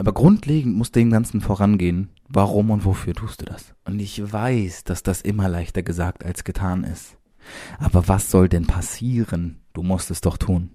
Aber 0.00 0.14
grundlegend 0.14 0.74
muss 0.78 0.92
dem 0.92 1.10
Ganzen 1.10 1.42
vorangehen, 1.42 2.08
warum 2.26 2.70
und 2.70 2.86
wofür 2.86 3.12
tust 3.12 3.42
du 3.42 3.44
das? 3.44 3.74
Und 3.84 4.00
ich 4.00 4.32
weiß, 4.32 4.84
dass 4.84 5.02
das 5.02 5.20
immer 5.20 5.46
leichter 5.46 5.82
gesagt 5.82 6.24
als 6.24 6.42
getan 6.42 6.84
ist. 6.84 7.18
Aber 7.78 8.08
was 8.08 8.30
soll 8.30 8.48
denn 8.48 8.66
passieren? 8.66 9.60
Du 9.74 9.82
musst 9.82 10.10
es 10.10 10.22
doch 10.22 10.38
tun. 10.38 10.70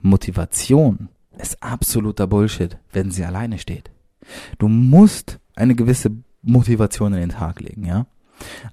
Motivation 0.00 1.10
ist 1.36 1.62
absoluter 1.62 2.26
Bullshit, 2.26 2.78
wenn 2.90 3.10
sie 3.10 3.26
alleine 3.26 3.58
steht. 3.58 3.90
Du 4.56 4.68
musst 4.68 5.40
eine 5.56 5.74
gewisse 5.74 6.12
Motivation 6.40 7.12
in 7.12 7.20
den 7.20 7.28
Tag 7.28 7.60
legen, 7.60 7.84
ja? 7.84 8.06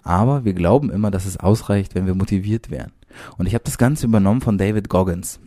Aber 0.04 0.46
wir 0.46 0.54
glauben 0.54 0.90
immer, 0.90 1.12
dass 1.12 1.26
es 1.26 1.36
ausreicht, 1.36 1.96
wenn 1.96 2.06
wir 2.06 2.16
motiviert 2.16 2.72
werden. 2.72 2.94
Und 3.38 3.46
ich 3.46 3.56
habe 3.56 3.66
das 3.66 3.78
Ganze 3.78 4.06
übernommen 4.06 4.40
von 4.40 4.58
David 4.58 4.88
Goggins. 4.88 5.42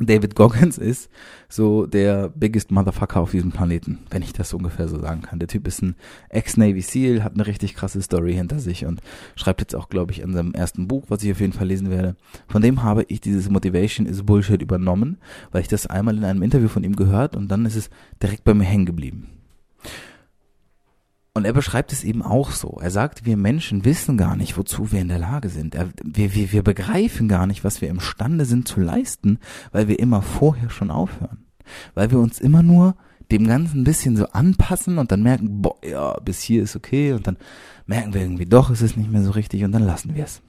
David 0.00 0.34
Goggins 0.34 0.78
ist 0.78 1.10
so 1.48 1.86
der 1.86 2.30
biggest 2.30 2.70
Motherfucker 2.70 3.20
auf 3.20 3.30
diesem 3.30 3.52
Planeten, 3.52 3.98
wenn 4.10 4.22
ich 4.22 4.32
das 4.32 4.54
ungefähr 4.54 4.88
so 4.88 4.98
sagen 4.98 5.22
kann. 5.22 5.38
Der 5.38 5.48
Typ 5.48 5.66
ist 5.66 5.82
ein 5.82 5.96
Ex-Navy 6.30 6.80
SEAL, 6.80 7.22
hat 7.22 7.34
eine 7.34 7.46
richtig 7.46 7.74
krasse 7.74 8.00
Story 8.00 8.34
hinter 8.34 8.58
sich 8.58 8.86
und 8.86 9.00
schreibt 9.36 9.60
jetzt 9.60 9.74
auch, 9.74 9.88
glaube 9.88 10.12
ich, 10.12 10.20
in 10.20 10.32
seinem 10.32 10.54
ersten 10.54 10.88
Buch, 10.88 11.04
was 11.08 11.22
ich 11.22 11.30
auf 11.32 11.40
jeden 11.40 11.52
Fall 11.52 11.66
lesen 11.66 11.90
werde. 11.90 12.16
Von 12.48 12.62
dem 12.62 12.82
habe 12.82 13.04
ich 13.08 13.20
dieses 13.20 13.50
Motivation 13.50 14.06
is 14.06 14.22
Bullshit 14.22 14.62
übernommen, 14.62 15.18
weil 15.50 15.60
ich 15.60 15.68
das 15.68 15.86
einmal 15.86 16.16
in 16.16 16.24
einem 16.24 16.42
Interview 16.42 16.68
von 16.68 16.84
ihm 16.84 16.96
gehört 16.96 17.36
und 17.36 17.48
dann 17.48 17.66
ist 17.66 17.76
es 17.76 17.90
direkt 18.22 18.44
bei 18.44 18.54
mir 18.54 18.64
hängen 18.64 18.86
geblieben. 18.86 19.28
Und 21.34 21.46
er 21.46 21.54
beschreibt 21.54 21.92
es 21.92 22.04
eben 22.04 22.22
auch 22.22 22.50
so. 22.50 22.78
Er 22.82 22.90
sagt, 22.90 23.24
wir 23.24 23.38
Menschen 23.38 23.86
wissen 23.86 24.18
gar 24.18 24.36
nicht, 24.36 24.58
wozu 24.58 24.92
wir 24.92 25.00
in 25.00 25.08
der 25.08 25.18
Lage 25.18 25.48
sind. 25.48 25.74
Wir, 26.04 26.34
wir, 26.34 26.52
wir 26.52 26.62
begreifen 26.62 27.26
gar 27.26 27.46
nicht, 27.46 27.64
was 27.64 27.80
wir 27.80 27.88
imstande 27.88 28.44
sind 28.44 28.68
zu 28.68 28.80
leisten, 28.80 29.38
weil 29.72 29.88
wir 29.88 29.98
immer 29.98 30.20
vorher 30.20 30.68
schon 30.68 30.90
aufhören. 30.90 31.46
Weil 31.94 32.10
wir 32.10 32.18
uns 32.18 32.38
immer 32.38 32.62
nur 32.62 32.96
dem 33.30 33.46
Ganzen 33.46 33.80
ein 33.80 33.84
bisschen 33.84 34.14
so 34.16 34.26
anpassen 34.26 34.98
und 34.98 35.10
dann 35.10 35.22
merken, 35.22 35.62
boah, 35.62 35.76
ja, 35.82 36.12
bis 36.20 36.42
hier 36.42 36.62
ist 36.62 36.76
okay 36.76 37.14
und 37.14 37.26
dann 37.26 37.38
merken 37.86 38.12
wir 38.12 38.20
irgendwie 38.20 38.44
doch, 38.44 38.68
es 38.68 38.82
ist 38.82 38.98
nicht 38.98 39.10
mehr 39.10 39.22
so 39.22 39.30
richtig 39.30 39.64
und 39.64 39.72
dann 39.72 39.84
lassen 39.84 40.14
wir 40.14 40.24
es. 40.24 40.42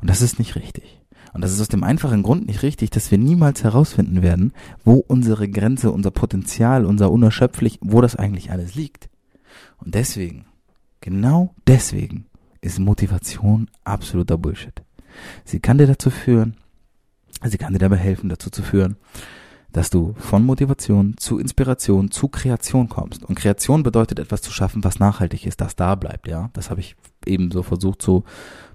Und 0.00 0.08
das 0.08 0.22
ist 0.22 0.38
nicht 0.38 0.56
richtig. 0.56 0.98
Und 1.34 1.42
das 1.42 1.52
ist 1.52 1.60
aus 1.60 1.68
dem 1.68 1.84
einfachen 1.84 2.22
Grund 2.22 2.46
nicht 2.46 2.62
richtig, 2.62 2.88
dass 2.88 3.10
wir 3.10 3.18
niemals 3.18 3.62
herausfinden 3.62 4.22
werden, 4.22 4.52
wo 4.82 4.94
unsere 4.94 5.48
Grenze, 5.48 5.92
unser 5.92 6.10
Potenzial, 6.10 6.86
unser 6.86 7.12
unerschöpflich, 7.12 7.78
wo 7.82 8.00
das 8.00 8.16
eigentlich 8.16 8.50
alles 8.50 8.74
liegt. 8.74 9.10
Und 9.78 9.94
deswegen, 9.94 10.46
genau 11.00 11.54
deswegen, 11.66 12.26
ist 12.60 12.78
Motivation 12.78 13.70
absoluter 13.84 14.36
Bullshit. 14.36 14.82
Sie 15.44 15.60
kann 15.60 15.78
dir 15.78 15.86
dazu 15.86 16.10
führen, 16.10 16.56
sie 17.44 17.58
kann 17.58 17.72
dir 17.72 17.78
dabei 17.78 17.96
helfen, 17.96 18.28
dazu 18.28 18.50
zu 18.50 18.62
führen, 18.62 18.96
dass 19.72 19.90
du 19.90 20.14
von 20.18 20.44
Motivation 20.44 21.16
zu 21.16 21.38
Inspiration 21.38 22.10
zu 22.10 22.28
Kreation 22.28 22.88
kommst. 22.88 23.24
Und 23.24 23.36
Kreation 23.36 23.82
bedeutet 23.82 24.18
etwas 24.18 24.42
zu 24.42 24.52
schaffen, 24.52 24.84
was 24.84 24.98
nachhaltig 24.98 25.46
ist, 25.46 25.60
das 25.60 25.76
da 25.76 25.94
bleibt, 25.94 26.28
ja. 26.28 26.50
Das 26.52 26.70
habe 26.70 26.80
ich 26.80 26.96
eben 27.24 27.50
so 27.50 27.62
versucht 27.62 28.02
zu 28.02 28.24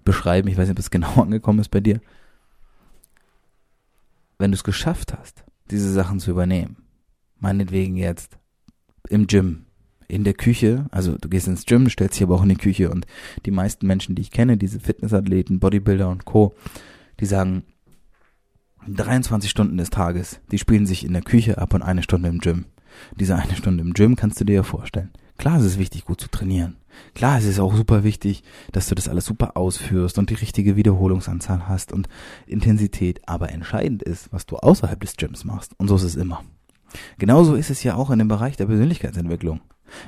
beschreiben. 0.04 0.48
Ich 0.48 0.58
weiß 0.58 0.68
nicht, 0.68 0.78
ob 0.78 0.80
es 0.80 0.92
genau 0.92 1.22
angekommen 1.22 1.60
ist 1.60 1.70
bei 1.70 1.82
dir. 1.82 2.00
Wenn 4.38 4.52
du 4.52 4.56
es 4.56 4.64
geschafft 4.64 5.14
hast, 5.18 5.44
diese 5.70 5.92
Sachen 5.92 6.20
zu 6.20 6.32
übernehmen, 6.32 6.78
meinetwegen 7.40 7.98
jetzt 7.98 8.38
im 9.10 9.28
Gym, 9.28 9.65
in 10.08 10.24
der 10.24 10.34
Küche, 10.34 10.86
also 10.92 11.18
du 11.18 11.30
gehst 11.30 11.48
ins 11.48 11.66
Gym, 11.66 11.90
stellst 11.90 12.16
dich 12.16 12.24
aber 12.24 12.36
auch 12.36 12.44
in 12.44 12.50
die 12.50 12.56
Küche 12.56 12.90
und 12.90 13.06
die 13.46 13.52
meisten 13.52 13.88
Menschen, 13.88 14.16
die 14.16 14.22
ich 14.22 14.32
kenne, 14.32 14.58
diese 14.58 14.80
Fitnessathleten, 14.80 15.60
Bodybuilder 15.60 16.10
und 16.10 16.26
Co., 16.26 16.56
die 17.20 17.26
sagen, 17.26 17.64
23 18.88 19.50
Stunden 19.50 19.78
des 19.78 19.90
Tages, 19.90 20.42
die 20.52 20.60
spielen 20.60 20.86
sich 20.86 21.06
in 21.06 21.14
der 21.14 21.24
Küche 21.24 21.58
ab 21.58 21.74
und 21.74 21.82
eine 21.82 22.04
Stunde 22.04 22.30
im 22.30 22.40
Gym. 22.40 22.66
Diese 23.16 23.36
eine 23.36 23.56
Stunde 23.56 23.84
im 23.84 23.94
Gym 23.94 24.16
kannst 24.16 24.40
du 24.40 24.46
dir 24.46 24.56
ja 24.56 24.64
vorstellen. 24.64 25.12
Klar, 25.38 25.60
es 25.60 25.66
ist 25.66 25.80
wichtig, 25.80 26.06
gut 26.06 26.22
zu 26.22 26.30
trainieren. 26.30 26.78
Klar, 27.14 27.38
es 27.38 27.46
ist 27.46 27.60
auch 27.60 27.76
super 27.76 28.04
wichtig, 28.04 28.44
dass 28.72 28.88
du 28.88 28.96
das 28.96 29.10
alles 29.10 29.26
super 29.26 29.58
ausführst 29.58 30.18
und 30.18 30.30
die 30.30 30.36
richtige 30.36 30.78
Wiederholungsanzahl 30.78 31.68
hast 31.68 31.92
und 31.92 32.08
Intensität. 32.48 33.28
Aber 33.28 33.50
entscheidend 33.50 34.02
ist, 34.02 34.32
was 34.32 34.46
du 34.46 34.56
außerhalb 34.56 35.00
des 35.00 35.18
Gyms 35.18 35.44
machst. 35.44 35.74
Und 35.78 35.90
so 35.90 35.96
ist 35.96 36.04
es 36.04 36.16
immer. 36.16 36.44
Genauso 37.18 37.56
ist 37.56 37.70
es 37.70 37.84
ja 37.84 37.96
auch 37.96 38.12
in 38.12 38.20
dem 38.20 38.30
Bereich 38.30 38.56
der 38.56 38.68
Persönlichkeitsentwicklung. 38.68 39.60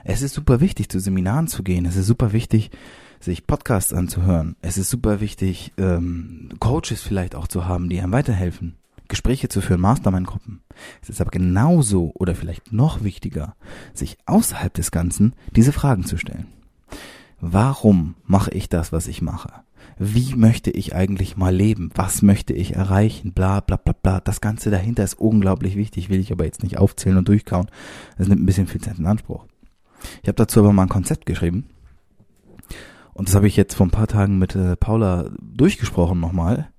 Es 0.04 0.22
ist 0.22 0.34
super 0.34 0.60
wichtig, 0.60 0.90
zu 0.90 1.00
Seminaren 1.00 1.48
zu 1.48 1.64
gehen. 1.64 1.86
Es 1.86 1.96
ist 1.96 2.08
super 2.08 2.34
wichtig, 2.34 2.72
sich 3.20 3.48
Podcasts 3.48 3.94
anzuhören. 3.94 4.56
Es 4.62 4.78
ist 4.78 4.90
super 4.90 5.22
wichtig, 5.22 5.74
ähm, 5.78 6.50
Coaches 6.60 7.02
vielleicht 7.02 7.36
auch 7.36 7.48
zu 7.48 7.66
haben, 7.66 7.90
die 7.90 8.00
einem 8.00 8.14
weiterhelfen. 8.14 8.76
Gespräche 9.08 9.48
zu 9.48 9.62
führen, 9.62 9.82
Mastermind-Gruppen. 9.82 10.62
Es 11.02 11.10
ist 11.10 11.22
aber 11.22 11.32
genauso 11.32 12.12
oder 12.16 12.36
vielleicht 12.36 12.74
noch 12.74 13.04
wichtiger, 13.04 13.56
sich 13.94 14.18
außerhalb 14.26 14.74
des 14.74 14.92
Ganzen 14.92 15.34
diese 15.56 15.72
Fragen 15.72 16.06
zu 16.06 16.18
stellen. 16.18 16.48
Warum 17.40 18.16
mache 18.26 18.52
ich 18.52 18.68
das, 18.68 18.92
was 18.92 19.08
ich 19.08 19.22
mache? 19.22 19.52
Wie 20.00 20.36
möchte 20.36 20.70
ich 20.70 20.96
eigentlich 20.96 21.38
mal 21.38 21.56
leben? 21.56 21.92
Was 21.96 22.22
möchte 22.22 22.54
ich 22.54 22.76
erreichen? 22.76 23.34
Bla 23.34 23.62
bla 23.62 23.78
bla 23.78 23.94
bla. 23.94 24.20
Das 24.20 24.42
Ganze 24.42 24.70
dahinter 24.70 25.04
ist 25.04 25.20
unglaublich 25.20 25.76
wichtig, 25.76 26.10
will 26.10 26.20
ich 26.20 26.32
aber 26.32 26.46
jetzt 26.46 26.64
nicht 26.64 26.78
aufzählen 26.78 27.18
und 27.18 27.28
durchkauen. 27.28 27.68
Das 28.18 28.28
nimmt 28.28 28.42
ein 28.42 28.46
bisschen 28.46 28.68
viel 28.68 28.82
Zeit 28.82 29.00
in 29.00 29.06
Anspruch. 29.06 29.46
Ich 30.22 30.28
habe 30.28 30.36
dazu 30.36 30.60
aber 30.60 30.74
mal 30.74 30.84
ein 30.84 30.90
Konzept 30.90 31.26
geschrieben. 31.26 31.66
Und 33.14 33.28
das 33.28 33.36
habe 33.36 33.48
ich 33.48 33.56
jetzt 33.56 33.76
vor 33.76 33.88
ein 33.88 33.92
paar 33.92 34.08
Tagen 34.08 34.38
mit 34.38 34.56
äh, 34.56 34.76
Paula 34.76 35.32
durchgesprochen 35.40 36.20
nochmal 36.20 36.70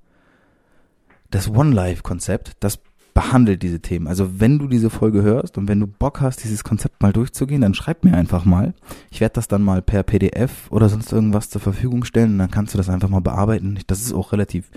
das 1.30 1.50
One-Life-Konzept, 1.50 2.52
das 2.60 2.78
behandelt 3.14 3.62
diese 3.62 3.80
Themen. 3.80 4.06
Also 4.06 4.40
wenn 4.40 4.58
du 4.58 4.68
diese 4.68 4.90
Folge 4.90 5.22
hörst 5.22 5.58
und 5.58 5.66
wenn 5.66 5.80
du 5.80 5.86
Bock 5.88 6.20
hast, 6.20 6.44
dieses 6.44 6.62
Konzept 6.62 7.02
mal 7.02 7.12
durchzugehen, 7.12 7.60
dann 7.60 7.74
schreib 7.74 8.04
mir 8.04 8.14
einfach 8.14 8.44
mal. 8.44 8.74
Ich 9.10 9.20
werde 9.20 9.34
das 9.34 9.48
dann 9.48 9.62
mal 9.62 9.82
per 9.82 10.04
PDF 10.04 10.70
oder 10.70 10.88
sonst 10.88 11.12
irgendwas 11.12 11.50
zur 11.50 11.60
Verfügung 11.60 12.04
stellen 12.04 12.32
und 12.32 12.38
dann 12.38 12.50
kannst 12.50 12.74
du 12.74 12.78
das 12.78 12.88
einfach 12.88 13.08
mal 13.08 13.20
bearbeiten. 13.20 13.80
Das 13.88 14.00
ist 14.02 14.12
auch 14.12 14.32
relativ 14.32 14.70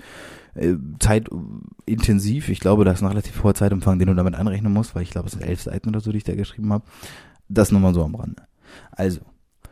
äh, 0.54 0.74
zeitintensiv. 0.98 2.48
Ich 2.48 2.58
glaube, 2.58 2.84
da 2.84 2.90
ist 2.90 3.02
ein 3.02 3.08
relativ 3.08 3.44
hoher 3.44 3.54
Zeitumfang, 3.54 4.00
den 4.00 4.08
du 4.08 4.14
damit 4.14 4.34
einrechnen 4.34 4.72
musst, 4.72 4.96
weil 4.96 5.04
ich 5.04 5.10
glaube, 5.10 5.28
es 5.28 5.34
sind 5.34 5.44
elf 5.44 5.62
Seiten 5.62 5.90
oder 5.90 6.00
so, 6.00 6.10
die 6.10 6.18
ich 6.18 6.24
da 6.24 6.34
geschrieben 6.34 6.72
habe. 6.72 6.84
Das 7.52 7.70
nochmal 7.70 7.94
so 7.94 8.02
am 8.02 8.14
Rande. 8.14 8.42
Also, 8.90 9.20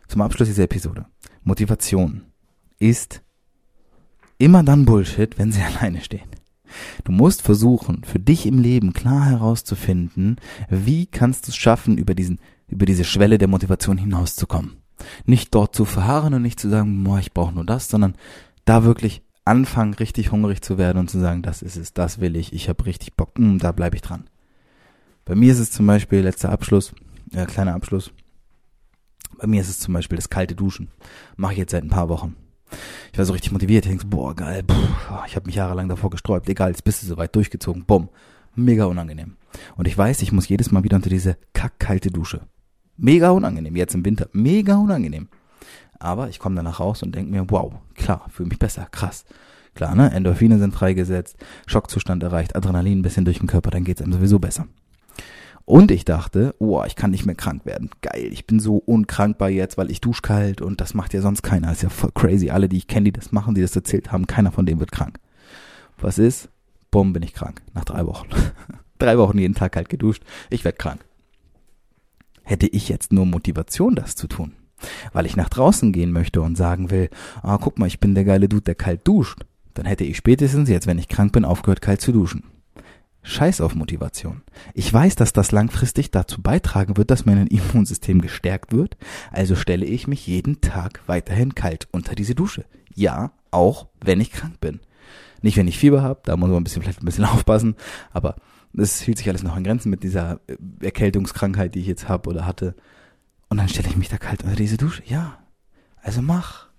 zum 0.07 0.21
Abschluss 0.21 0.49
dieser 0.49 0.64
Episode. 0.64 1.07
Motivation 1.43 2.23
ist 2.79 3.23
immer 4.38 4.62
dann 4.62 4.85
Bullshit, 4.85 5.38
wenn 5.38 5.53
sie 5.53 5.62
alleine 5.79 6.03
steht. 6.03 6.27
Du 7.05 7.12
musst 7.12 7.43
versuchen, 7.43 8.05
für 8.05 8.19
dich 8.19 8.47
im 8.47 8.59
Leben 8.59 8.93
klar 8.93 9.25
herauszufinden, 9.25 10.37
wie 10.69 11.07
kannst 11.07 11.47
du 11.47 11.51
es 11.51 11.57
schaffen, 11.57 11.97
über 11.99 12.14
diesen, 12.14 12.38
über 12.69 12.87
diese 12.87 13.05
Schwelle 13.05 13.38
der 13.38 13.49
Motivation 13.49 13.99
hinauszukommen. 13.99 14.77
Nicht 15.25 15.55
dort 15.55 15.75
zu 15.75 15.85
verharren 15.85 16.35
und 16.35 16.43
nicht 16.43 16.61
zu 16.61 16.69
sagen, 16.69 17.03
boah, 17.03 17.19
ich 17.19 17.33
brauche 17.33 17.55
nur 17.55 17.64
das, 17.64 17.88
sondern 17.88 18.14
da 18.66 18.85
wirklich 18.85 19.23
anfangen, 19.45 19.95
richtig 19.95 20.33
hungrig 20.33 20.62
zu 20.62 20.77
werden 20.77 20.99
und 20.99 21.11
zu 21.11 21.19
sagen, 21.19 21.43
das 21.43 21.62
ist 21.62 21.77
es, 21.77 21.95
das 21.95 22.21
will 22.21 22.37
ich, 22.37 22.53
ich 22.53 22.69
habe 22.69 22.85
richtig 22.85 23.14
Bock, 23.14 23.38
mh, 23.38 23.49
hm, 23.49 23.59
da 23.59 23.73
bleibe 23.73 23.97
ich 23.97 24.03
dran. 24.03 24.29
Bei 25.25 25.35
mir 25.35 25.53
ist 25.53 25.59
es 25.59 25.71
zum 25.71 25.87
Beispiel, 25.87 26.21
letzter 26.21 26.53
Abschluss, 26.53 26.93
äh, 27.33 27.47
kleiner 27.47 27.75
Abschluss, 27.75 28.12
bei 29.38 29.47
mir 29.47 29.61
ist 29.61 29.71
es 29.71 29.79
zum 29.79 29.95
Beispiel 29.95 30.16
das 30.16 30.31
kalte 30.31 30.55
Duschen. 30.55 30.88
Mache 31.37 31.53
ich 31.53 31.59
jetzt 31.59 31.73
seit 31.73 31.85
ein 31.85 31.90
paar 31.90 32.09
Wochen 32.09 32.37
ich 33.12 33.19
war 33.19 33.25
so 33.25 33.33
richtig 33.33 33.53
motiviert. 33.53 33.85
Ich 33.85 33.90
denke 33.90 34.07
boah, 34.07 34.35
geil, 34.35 34.62
pff, 34.69 35.27
ich 35.27 35.37
habe 35.37 35.47
mich 35.47 35.55
jahrelang 35.55 35.88
davor 35.88 36.11
gesträubt. 36.11 36.49
Egal, 36.49 36.71
jetzt 36.71 36.85
bist 36.85 37.03
du 37.03 37.07
soweit 37.07 37.35
durchgezogen. 37.35 37.85
Bumm. 37.85 38.09
Mega 38.55 38.85
unangenehm. 38.85 39.37
Und 39.77 39.87
ich 39.87 39.97
weiß, 39.97 40.23
ich 40.23 40.33
muss 40.33 40.49
jedes 40.49 40.71
Mal 40.71 40.83
wieder 40.83 40.97
unter 40.97 41.11
diese 41.11 41.37
kackkalte 41.53 42.11
Dusche. 42.11 42.43
Mega 42.97 43.31
unangenehm, 43.31 43.77
jetzt 43.77 43.95
im 43.95 44.05
Winter. 44.05 44.29
Mega 44.33 44.77
unangenehm. 44.77 45.29
Aber 45.99 46.29
ich 46.29 46.38
komme 46.38 46.57
danach 46.57 46.81
raus 46.81 47.03
und 47.03 47.14
denke 47.14 47.31
mir, 47.31 47.51
wow, 47.51 47.75
klar, 47.95 48.27
fühle 48.31 48.49
mich 48.49 48.59
besser, 48.59 48.88
krass. 48.90 49.25
Klar, 49.75 49.95
ne? 49.95 50.11
Endorphine 50.11 50.59
sind 50.59 50.75
freigesetzt, 50.75 51.37
Schockzustand 51.66 52.23
erreicht, 52.23 52.57
Adrenalin 52.57 52.99
ein 52.99 53.03
bisschen 53.03 53.25
durch 53.25 53.38
den 53.38 53.47
Körper, 53.47 53.71
dann 53.71 53.85
geht's 53.85 54.03
einem 54.03 54.12
sowieso 54.12 54.38
besser. 54.38 54.66
Und 55.64 55.90
ich 55.90 56.05
dachte, 56.05 56.55
oh, 56.59 56.83
ich 56.85 56.96
kann 56.96 57.12
nicht 57.12 57.27
mehr 57.27 57.35
krank 57.35 57.64
werden. 57.64 57.90
Geil, 58.03 58.29
ich 58.33 58.46
bin 58.46 58.59
so 58.59 58.77
unkrankbar 58.77 59.51
jetzt, 59.51 59.79
weil 59.79 59.90
ich 59.90 60.01
dusch 60.01 60.23
kalt 60.23 60.61
und 60.61 60.81
das 60.81 60.94
macht 60.94 61.14
ja 61.14 61.20
sonst 61.20 61.42
keiner. 61.42 61.70
ist 61.70 61.83
ja 61.83 61.88
voll 61.88 62.11
crazy. 62.12 62.51
Alle, 62.51 62.68
die 62.68 62.79
ich 62.79 62.88
kenne, 62.88 63.05
die 63.05 63.12
das 63.12 63.31
machen, 63.33 63.55
die 63.55 63.61
das 63.61 63.77
erzählt 63.77 64.11
haben, 64.11 64.27
keiner 64.27 64.51
von 64.51 64.66
denen 64.66 64.81
wird 64.81 64.92
krank. 64.92 65.20
Was 65.99 66.18
ist? 66.18 66.49
Bumm, 66.90 67.12
bin 67.12 67.23
ich 67.23 67.35
krank. 67.35 67.62
Nach 67.73 67.85
drei 67.85 68.07
Wochen. 68.07 68.29
drei 68.99 69.16
Wochen 69.18 69.38
jeden 69.38 69.55
Tag 69.55 69.73
kalt 69.73 69.88
geduscht. 69.88 70.23
Ich 70.51 70.64
werd 70.64 70.79
krank. 70.79 71.05
Hätte 72.42 72.66
ich 72.66 72.88
jetzt 72.88 73.12
nur 73.12 73.27
Motivation, 73.27 73.94
das 73.94 74.16
zu 74.16 74.27
tun, 74.27 74.55
weil 75.12 75.27
ich 75.27 75.37
nach 75.37 75.49
draußen 75.49 75.92
gehen 75.92 76.11
möchte 76.11 76.42
und 76.42 76.57
sagen 76.57 76.90
will, 76.90 77.09
ah, 77.42 77.59
guck 77.59 77.79
mal, 77.79 77.87
ich 77.87 78.01
bin 78.01 78.16
der 78.16 78.25
geile 78.25 78.49
Dude, 78.49 78.62
der 78.62 78.75
kalt 78.75 79.07
duscht, 79.07 79.44
dann 79.75 79.87
hätte 79.87 80.03
ich 80.03 80.16
spätestens 80.16 80.68
jetzt, 80.68 80.88
wenn 80.88 80.99
ich 80.99 81.09
krank 81.09 81.33
bin, 81.33 81.44
aufgehört, 81.44 81.81
kalt 81.81 82.01
zu 82.01 82.11
duschen. 82.11 82.42
Scheiß 83.22 83.61
auf 83.61 83.74
Motivation. 83.74 84.42
Ich 84.74 84.92
weiß, 84.92 85.14
dass 85.14 85.33
das 85.33 85.52
langfristig 85.52 86.11
dazu 86.11 86.40
beitragen 86.40 86.96
wird, 86.96 87.11
dass 87.11 87.26
mein 87.26 87.46
Immunsystem 87.46 88.20
gestärkt 88.20 88.72
wird, 88.72 88.96
also 89.30 89.56
stelle 89.56 89.85
ich 89.87 90.06
mich 90.06 90.26
jeden 90.26 90.61
Tag 90.61 91.02
weiterhin 91.06 91.54
kalt 91.54 91.87
unter 91.92 92.14
diese 92.14 92.35
Dusche. 92.35 92.64
Ja, 92.94 93.33
auch 93.50 93.88
wenn 94.00 94.20
ich 94.20 94.33
krank 94.33 94.61
bin. 94.61 94.80
Nicht, 95.42 95.56
wenn 95.56 95.68
ich 95.68 95.78
Fieber 95.78 96.02
habe, 96.02 96.20
da 96.24 96.37
muss 96.37 96.48
man 96.48 96.59
ein 96.59 96.64
bisschen, 96.64 96.83
vielleicht 96.83 97.02
ein 97.02 97.06
bisschen 97.06 97.24
aufpassen, 97.26 97.76
aber 98.11 98.37
es 98.76 99.00
hielt 99.00 99.18
sich 99.18 99.28
alles 99.28 99.42
noch 99.42 99.56
in 99.56 99.64
Grenzen 99.64 99.90
mit 99.90 100.02
dieser 100.02 100.40
äh, 100.46 100.56
Erkältungskrankheit, 100.85 101.74
die 101.74 101.80
ich 101.80 101.87
jetzt 101.87 102.09
habe 102.09 102.28
oder 102.28 102.46
hatte. 102.46 102.74
Und 103.48 103.59
dann 103.59 103.68
stelle 103.68 103.88
ich 103.88 103.96
mich 103.96 104.09
da 104.09 104.16
kalt 104.16 104.44
unter 104.44 104.56
diese 104.56 104.76
Dusche. 104.76 105.02
Ja, 105.06 105.38
also 106.02 106.22
mach. 106.22 106.69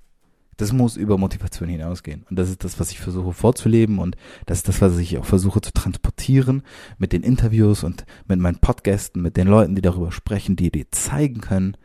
Das 0.62 0.74
muss 0.74 0.96
über 0.96 1.18
Motivation 1.18 1.70
hinausgehen. 1.70 2.24
Und 2.30 2.38
das 2.38 2.48
ist 2.48 2.64
das, 2.64 2.80
was 2.80 2.92
ich 2.92 3.00
versuche 3.00 3.34
vorzuleben 3.34 3.98
und 3.98 4.16
das 4.46 4.60
ist 4.60 4.68
das, 4.68 4.80
was 4.80 4.96
ich 5.00 5.18
auch 5.18 5.26
versuche 5.26 5.60
zu 5.60 5.74
transportieren 5.74 6.62
mit 7.00 7.14
den 7.14 7.24
Interviews 7.24 7.84
und 7.84 8.06
mit 8.28 8.40
meinen 8.40 8.60
Podgästen, 8.60 9.24
mit 9.24 9.38
den 9.38 9.48
Leuten, 9.48 9.74
die 9.74 9.82
darüber 9.82 10.12
sprechen, 10.12 10.56
die 10.56 10.70
dir 10.70 10.86
zeigen 10.92 11.42
können, 11.42 11.78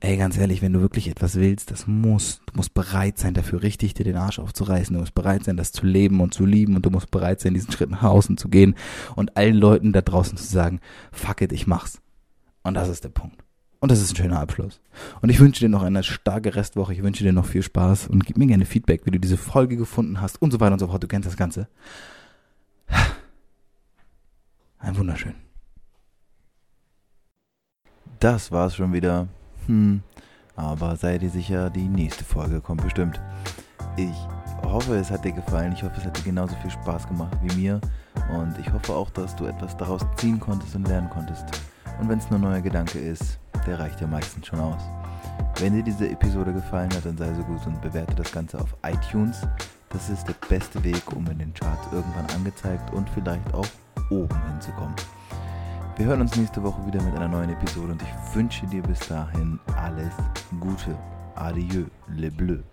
ey, 0.00 0.18
ganz 0.18 0.36
ehrlich, 0.36 0.60
wenn 0.60 0.74
du 0.74 0.82
wirklich 0.82 1.08
etwas 1.08 1.36
willst, 1.36 1.70
das 1.70 1.86
muss, 1.86 2.42
du 2.44 2.56
musst 2.56 2.74
bereit 2.74 3.16
sein, 3.16 3.32
dafür 3.32 3.62
richtig 3.62 3.94
dir 3.94 4.04
den 4.04 4.18
Arsch 4.18 4.38
aufzureißen. 4.38 4.92
Du 4.92 5.00
musst 5.00 5.14
bereit 5.14 5.44
sein, 5.44 5.56
das 5.56 5.72
zu 5.72 5.86
leben 5.86 6.20
und 6.20 6.34
zu 6.34 6.44
lieben 6.44 6.76
und 6.76 6.84
du 6.84 6.90
musst 6.90 7.10
bereit 7.10 7.40
sein, 7.40 7.54
diesen 7.54 7.72
Schritt 7.72 7.88
nach 7.88 8.02
außen 8.02 8.36
zu 8.36 8.50
gehen 8.50 8.74
und 9.16 9.38
allen 9.38 9.56
Leuten 9.56 9.94
da 9.94 10.02
draußen 10.02 10.36
zu 10.36 10.44
sagen, 10.44 10.80
fuck 11.10 11.40
it, 11.40 11.52
ich 11.52 11.66
mach's. 11.66 12.02
Und 12.64 12.74
das 12.74 12.90
ist 12.90 13.02
der 13.02 13.08
Punkt. 13.08 13.42
Und 13.80 13.90
das 13.90 14.00
ist 14.00 14.12
ein 14.12 14.16
schöner 14.16 14.40
Abschluss. 14.40 14.80
Und 15.22 15.30
ich 15.30 15.40
wünsche 15.40 15.60
dir 15.60 15.70
noch 15.70 15.82
eine 15.82 16.02
starke 16.02 16.54
Restwoche. 16.54 16.92
Ich 16.92 17.02
wünsche 17.02 17.24
dir 17.24 17.32
noch 17.32 17.46
viel 17.46 17.62
Spaß 17.62 18.08
und 18.08 18.26
gib 18.26 18.36
mir 18.36 18.46
gerne 18.46 18.66
Feedback, 18.66 19.06
wie 19.06 19.10
du 19.10 19.18
diese 19.18 19.38
Folge 19.38 19.78
gefunden 19.78 20.20
hast 20.20 20.40
und 20.42 20.50
so 20.50 20.60
weiter 20.60 20.74
und 20.74 20.80
so 20.80 20.88
fort. 20.88 21.02
Du 21.02 21.08
kennst 21.08 21.26
das 21.26 21.36
Ganze. 21.36 21.66
Ein 24.78 24.96
wunderschön. 24.98 25.34
Das 28.18 28.52
war's 28.52 28.76
schon 28.76 28.92
wieder. 28.92 29.28
Hm. 29.66 30.02
Aber 30.56 30.96
sei 30.96 31.16
dir 31.16 31.30
sicher, 31.30 31.70
die 31.70 31.88
nächste 31.88 32.24
Folge 32.24 32.60
kommt 32.60 32.82
bestimmt. 32.82 33.18
Ich 33.96 34.14
hoffe, 34.62 34.96
es 34.96 35.10
hat 35.10 35.24
dir 35.24 35.32
gefallen. 35.32 35.72
Ich 35.72 35.82
hoffe, 35.82 35.94
es 35.96 36.04
hat 36.04 36.18
dir 36.18 36.24
genauso 36.24 36.54
viel 36.56 36.70
Spaß 36.70 37.08
gemacht 37.08 37.38
wie 37.42 37.56
mir. 37.56 37.80
Und 38.30 38.58
ich 38.58 38.70
hoffe 38.70 38.92
auch, 38.92 39.08
dass 39.08 39.34
du 39.36 39.46
etwas 39.46 39.74
daraus 39.78 40.02
ziehen 40.16 40.38
konntest 40.38 40.76
und 40.76 40.86
lernen 40.86 41.08
konntest. 41.08 41.46
Und 41.98 42.10
wenn 42.10 42.18
es 42.18 42.28
nur 42.28 42.38
ein 42.38 42.42
neuer 42.42 42.60
Gedanke 42.60 42.98
ist, 42.98 43.39
der 43.66 43.78
reicht 43.78 44.00
ja 44.00 44.06
meistens 44.06 44.46
schon 44.46 44.60
aus. 44.60 44.82
Wenn 45.58 45.74
dir 45.74 45.82
diese 45.82 46.08
Episode 46.08 46.52
gefallen 46.52 46.92
hat, 46.94 47.04
dann 47.04 47.18
sei 47.18 47.32
so 47.34 47.42
gut 47.42 47.66
und 47.66 47.80
bewerte 47.80 48.14
das 48.14 48.32
Ganze 48.32 48.60
auf 48.60 48.74
iTunes. 48.82 49.46
Das 49.90 50.08
ist 50.08 50.26
der 50.26 50.34
beste 50.48 50.82
Weg, 50.84 51.02
um 51.14 51.26
in 51.26 51.38
den 51.38 51.52
Charts 51.52 51.88
irgendwann 51.92 52.26
angezeigt 52.34 52.92
und 52.94 53.10
vielleicht 53.10 53.52
auch 53.52 53.66
oben 54.10 54.40
hinzukommen. 54.50 54.94
Wir 55.96 56.06
hören 56.06 56.22
uns 56.22 56.36
nächste 56.36 56.62
Woche 56.62 56.86
wieder 56.86 57.02
mit 57.02 57.14
einer 57.14 57.28
neuen 57.28 57.50
Episode 57.50 57.92
und 57.92 58.02
ich 58.02 58.34
wünsche 58.34 58.66
dir 58.66 58.82
bis 58.82 59.00
dahin 59.00 59.58
alles 59.76 60.14
Gute. 60.58 60.96
Adieu, 61.34 61.84
le 62.08 62.30
bleu. 62.30 62.69